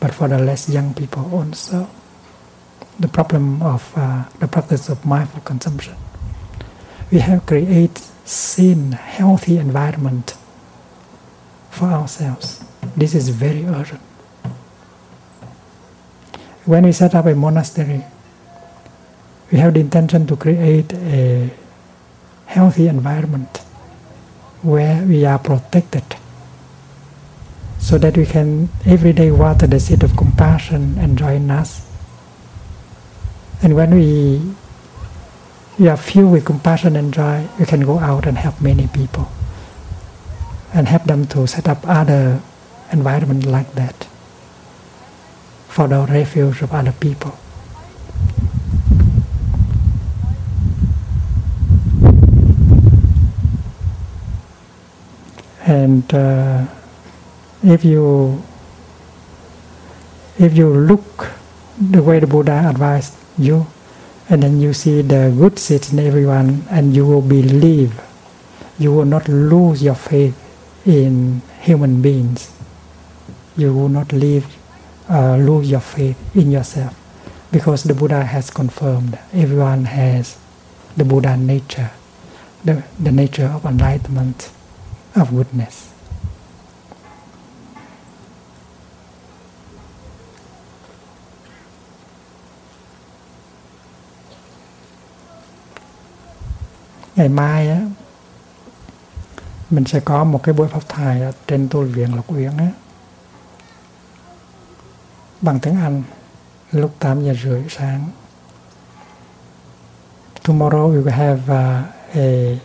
[0.00, 1.86] but for the less young people also
[2.98, 5.94] the problem of uh, the practice of mindful consumption.
[7.12, 10.34] We have created sane, healthy environment
[11.70, 12.64] for ourselves.
[12.96, 14.00] This is very urgent.
[16.64, 18.04] When we set up a monastery,
[19.52, 21.50] we have the intention to create a
[22.46, 23.60] healthy environment
[24.66, 26.04] where we are protected
[27.78, 31.86] so that we can every day water the seed of compassion and joy in us
[33.62, 34.54] and when we,
[35.78, 39.28] we are filled with compassion and joy, we can go out and help many people
[40.74, 42.40] and help them to set up other
[42.92, 44.06] environment like that
[45.68, 47.36] for the refuge of other people.
[55.66, 56.64] And uh,
[57.62, 58.42] if you
[60.38, 61.30] if you look
[61.80, 63.66] the way the Buddha advised you,
[64.28, 68.00] and then you see the good seeds in everyone, and you will believe,
[68.78, 70.36] you will not lose your faith
[70.86, 72.52] in human beings.
[73.56, 74.46] You will not leave,
[75.08, 76.94] uh, lose your faith in yourself,
[77.50, 80.38] because the Buddha has confirmed everyone has
[80.96, 81.90] the Buddha nature,
[82.64, 84.50] the, the nature of enlightenment,
[85.16, 85.86] of goodness.
[97.16, 97.80] ngày mai á
[99.70, 102.68] mình sẽ có một cái buổi pháp thải ở trên tu viện Lộc Uyển á
[105.40, 106.02] bằng tiếng Anh
[106.72, 108.08] lúc 8 giờ rưỡi sáng.
[110.44, 112.58] Tomorrow we will have uh, a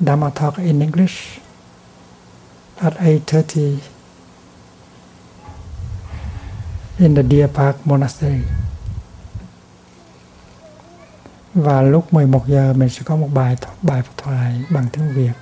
[0.00, 1.40] Dharma talk in English
[2.76, 3.76] at 8.30
[6.98, 8.40] in the Deer Park Monastery.
[11.54, 15.32] Và lúc 11 giờ mình sẽ có một bài bài phật thoại bằng tiếng Việt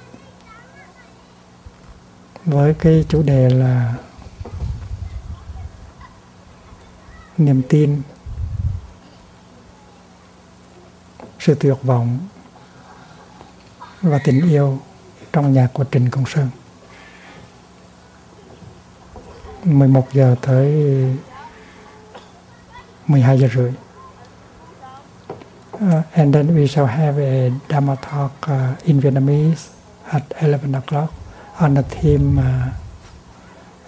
[2.44, 3.94] với cái chủ đề là
[7.38, 8.02] niềm tin,
[11.40, 12.18] sự tuyệt vọng
[14.02, 14.78] và tình yêu
[15.32, 16.48] trong nhà của Trịnh Công Sơn
[19.64, 20.72] 11 giờ tới
[23.08, 23.72] 12 giờ rưỡi
[25.74, 29.70] Uh, and then we shall have a Dharma talk uh, in Vietnamese
[30.12, 31.12] at 11 o'clock
[31.58, 32.70] on the theme uh,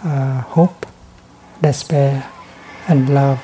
[0.04, 0.84] uh, hope,
[1.62, 2.24] despair,
[2.88, 3.38] and love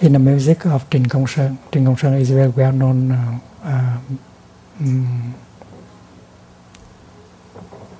[0.00, 1.56] in the music of Trịnh Công Sơn.
[1.72, 3.98] Trịnh Công Sơn is a very well known uh,
[4.78, 5.34] um,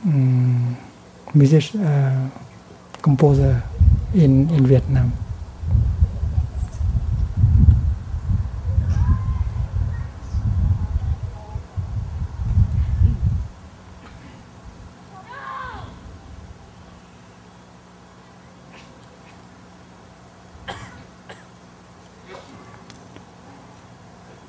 [0.04, 0.76] um,
[1.34, 2.28] music uh,
[3.06, 3.62] composer
[4.14, 5.12] in, in Vietnam.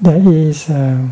[0.02, 1.10] There is uh,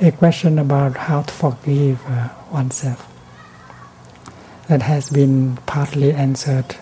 [0.00, 3.11] a question about how to forgive uh, oneself
[4.72, 6.76] that has been partly answered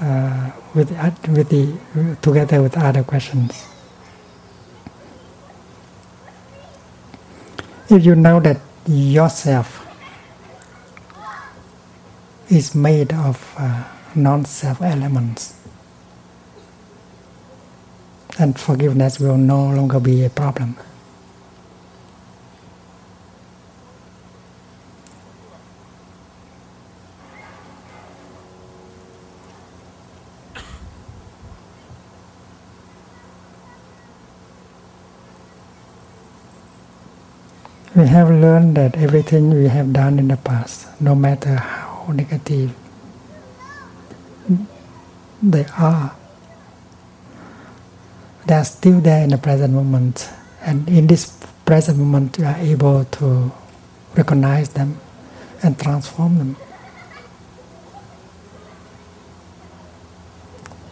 [0.00, 0.90] uh, with
[1.28, 3.68] with the together with other questions.
[7.90, 8.58] If you know that
[8.88, 9.86] yourself
[12.48, 13.84] is made of uh,
[14.14, 15.60] non-self elements,
[18.38, 20.78] and forgiveness will no longer be a problem.
[38.44, 42.74] Learned that everything we have done in the past, no matter how negative
[45.42, 46.14] they are,
[48.46, 50.28] they are still there in the present moment.
[50.60, 51.32] And in this
[51.64, 53.50] present moment, we are able to
[54.14, 55.00] recognize them
[55.62, 56.56] and transform them.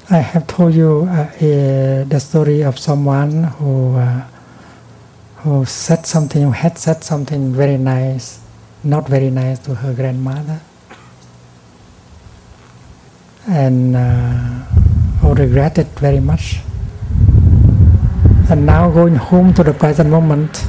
[0.09, 4.27] I have told you uh, uh, the story of someone who uh,
[5.43, 8.41] who said something, who had said something very nice,
[8.85, 10.61] not very nice to her grandmother,
[13.49, 14.45] and uh,
[15.21, 16.61] who regretted very much.
[18.51, 20.65] And now going home to the present moment,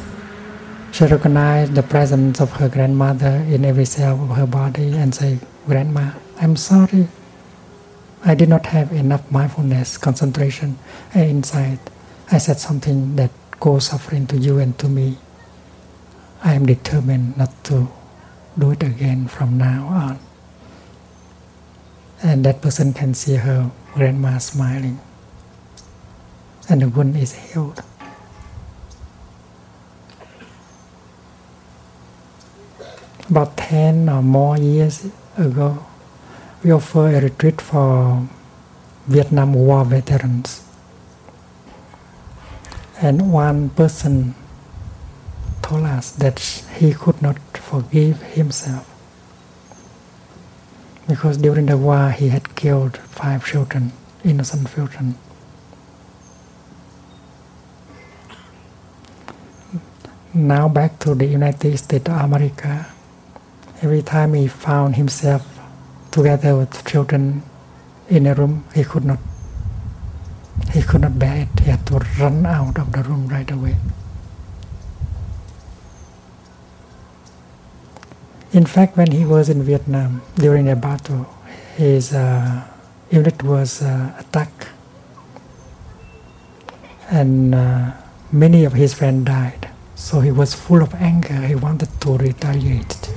[0.92, 5.38] she recognized the presence of her grandmother in every cell of her body and say,
[5.68, 7.08] Grandma, I'm sorry.
[8.26, 10.80] I did not have enough mindfulness, concentration,
[11.14, 11.80] and insight.
[12.32, 13.32] I said something that
[13.64, 15.16] caused suffering to you and to me.
[16.44, 17.88] I am determined not to
[18.60, 20.20] do it again from now on.
[22.22, 25.00] And that person can see her grandma smiling
[26.68, 27.82] and the wound is healed.
[33.30, 35.08] About 10 or more years
[35.38, 35.86] ago,
[36.62, 38.28] we offer a retreat for
[39.08, 40.73] Vietnam War veterans.
[43.04, 44.34] And one person
[45.62, 46.40] told us that
[46.80, 48.90] he could not forgive himself
[51.06, 53.92] because during the war he had killed five children,
[54.24, 55.16] innocent children.
[60.34, 62.88] now back to the United States of America,
[63.82, 65.46] every time he found himself
[66.10, 67.44] together with children
[68.10, 69.20] in a room, he could not
[70.72, 71.60] he could not bear it.
[71.60, 73.76] He had to run out of the room right away.
[78.54, 81.26] In fact, when he was in Vietnam during a battle,
[81.76, 82.64] his uh,
[83.10, 84.68] unit was uh, attacked,
[87.10, 87.92] and uh,
[88.32, 89.70] many of his friends died.
[89.96, 91.42] So he was full of anger.
[91.42, 93.10] He wanted to retaliate.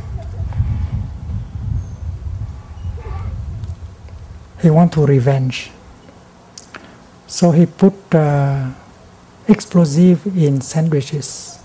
[4.63, 5.71] He wanted to revenge.
[7.27, 8.71] So he put uh,
[9.49, 11.59] explosive in sandwiches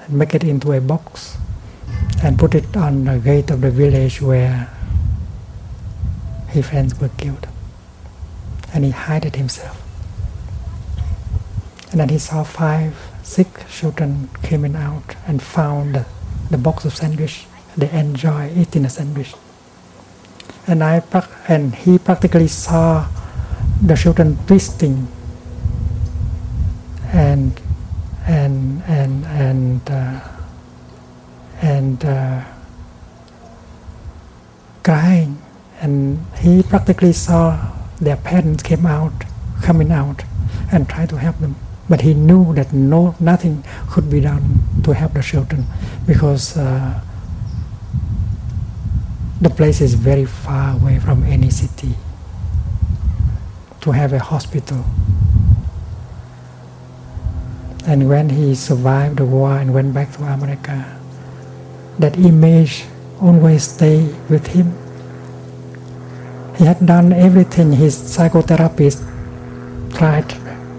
[0.00, 1.36] and make it into a box
[2.22, 4.70] and put it on the gate of the village where
[6.48, 7.46] his friends were killed.
[8.72, 9.80] And he hid it himself.
[11.90, 16.06] And then he saw five sick children coming out and found the,
[16.50, 17.46] the box of sandwich.
[17.76, 19.34] They enjoy eating a sandwich.
[20.66, 21.02] And I
[21.46, 23.06] and he practically saw
[23.82, 25.08] the children twisting
[27.12, 27.60] and
[28.26, 30.20] and and and uh,
[31.62, 32.44] and uh,
[34.82, 35.40] crying.
[35.80, 39.12] And he practically saw their parents came out
[39.62, 40.24] coming out
[40.72, 41.56] and try to help them.
[41.88, 45.66] But he knew that no nothing could be done to help the children
[46.06, 47.00] because uh,
[49.40, 51.94] the place is very far away from any city
[53.84, 54.82] to have a hospital.
[57.86, 60.88] And when he survived the war and went back to America,
[61.98, 62.86] that image
[63.20, 64.72] always stayed with him.
[66.56, 69.04] He had done everything his psychotherapist
[69.92, 70.32] tried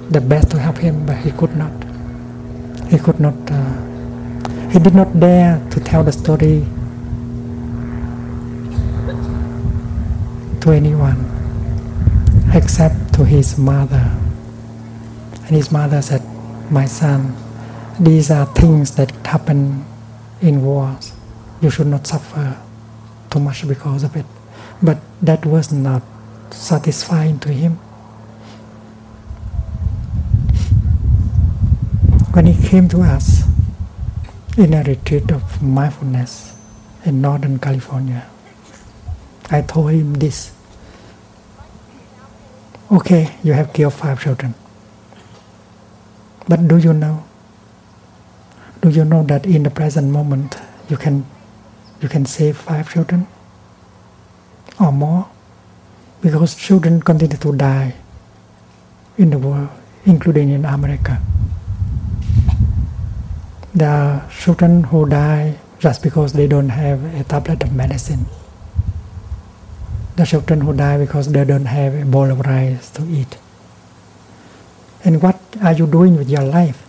[0.10, 1.74] the best to help him, but he could not.
[2.90, 3.38] He could not.
[3.46, 6.66] Uh, he did not dare to tell the story
[10.62, 11.35] to anyone
[12.56, 14.10] except to his mother.
[15.46, 16.24] And his mother said,
[16.72, 17.36] My son,
[18.00, 19.86] these are things that happen
[20.42, 21.12] in wars.
[21.62, 22.58] You should not suffer
[23.30, 24.26] too much because of it.
[24.82, 26.02] But that was not
[26.52, 27.74] satisfying to him.
[32.34, 33.44] When he came to us
[34.58, 36.58] in a retreat of mindfulness
[37.04, 38.26] in Northern California,
[39.50, 40.55] I told him this
[42.92, 44.54] Okay, you have killed five children.
[46.48, 47.24] But do you know?
[48.82, 50.58] Do you know that in the present moment
[50.88, 51.26] you can
[52.00, 53.26] you can save five children
[54.80, 55.28] or more?
[56.22, 57.96] Because children continue to die
[59.18, 59.70] in the world,
[60.06, 61.20] including in America.
[63.74, 68.28] There are children who die just because they don't have a tablet of medicine
[70.16, 73.38] the children who die because they don't have a bowl of rice to eat.
[75.04, 76.82] And what are you doing with your life?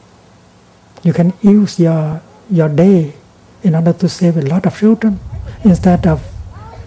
[1.03, 3.15] You can use your, your day
[3.63, 5.21] in order to save a lot of children
[5.65, 6.23] instead of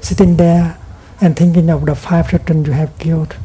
[0.02, 0.78] sitting there
[1.22, 3.36] and thinking of the five children you have killed.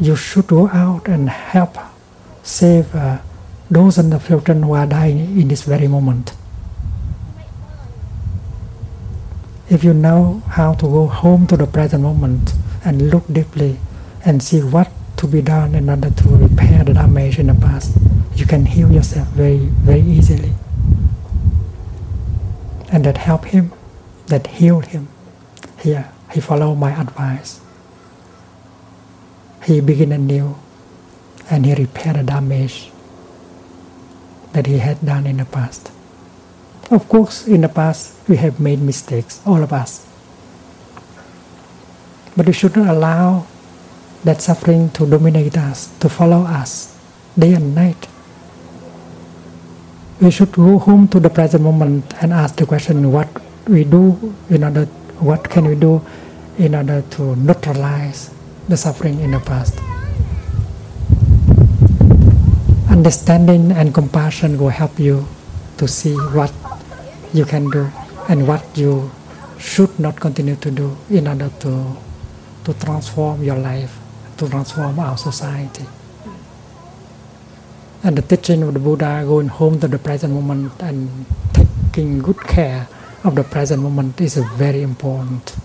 [0.00, 1.78] You should go out and help
[2.42, 3.18] save uh,
[3.70, 6.32] dozens of children who are dying in this very moment.
[9.70, 12.54] If you know how to go home to the present moment
[12.84, 13.78] and look deeply
[14.24, 17.96] and see what to be done in order to repair the damage in the past,
[18.34, 20.52] you can heal yourself very, very easily.
[22.90, 23.72] And that helped him,
[24.28, 25.08] that healed him.
[25.80, 27.60] Here, he followed my advice.
[29.64, 30.56] He began anew
[31.50, 32.90] and he repaired the damage
[34.52, 35.92] that he had done in the past.
[36.90, 40.06] Of course, in the past, we have made mistakes, all of us.
[42.34, 43.46] But we shouldn't allow
[44.24, 46.96] that suffering to dominate us, to follow us
[47.38, 48.08] day and night.
[50.20, 53.28] We should go home to the present moment and ask the question what
[53.68, 54.86] we do in order,
[55.20, 56.00] what can we do
[56.56, 58.30] in order to neutralize
[58.66, 59.78] the suffering in the past.
[62.90, 65.28] Understanding and compassion will help you
[65.76, 66.52] to see what
[67.32, 67.90] you can do
[68.28, 69.10] and what you
[69.58, 71.96] should not continue to do in order to,
[72.64, 73.98] to transform your life,
[74.36, 75.84] to transform our society.
[78.04, 82.38] And the teaching of the Buddha going home to the present moment and taking good
[82.38, 82.88] care
[83.24, 85.56] of the present moment is very important.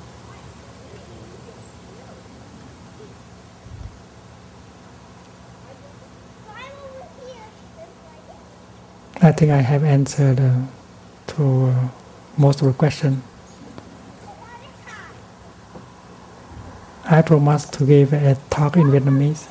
[9.21, 10.63] I think I have answered uh,
[11.27, 11.87] to uh,
[12.37, 13.21] most of the question.
[17.05, 19.47] I promised to give a talk in Vietnamese.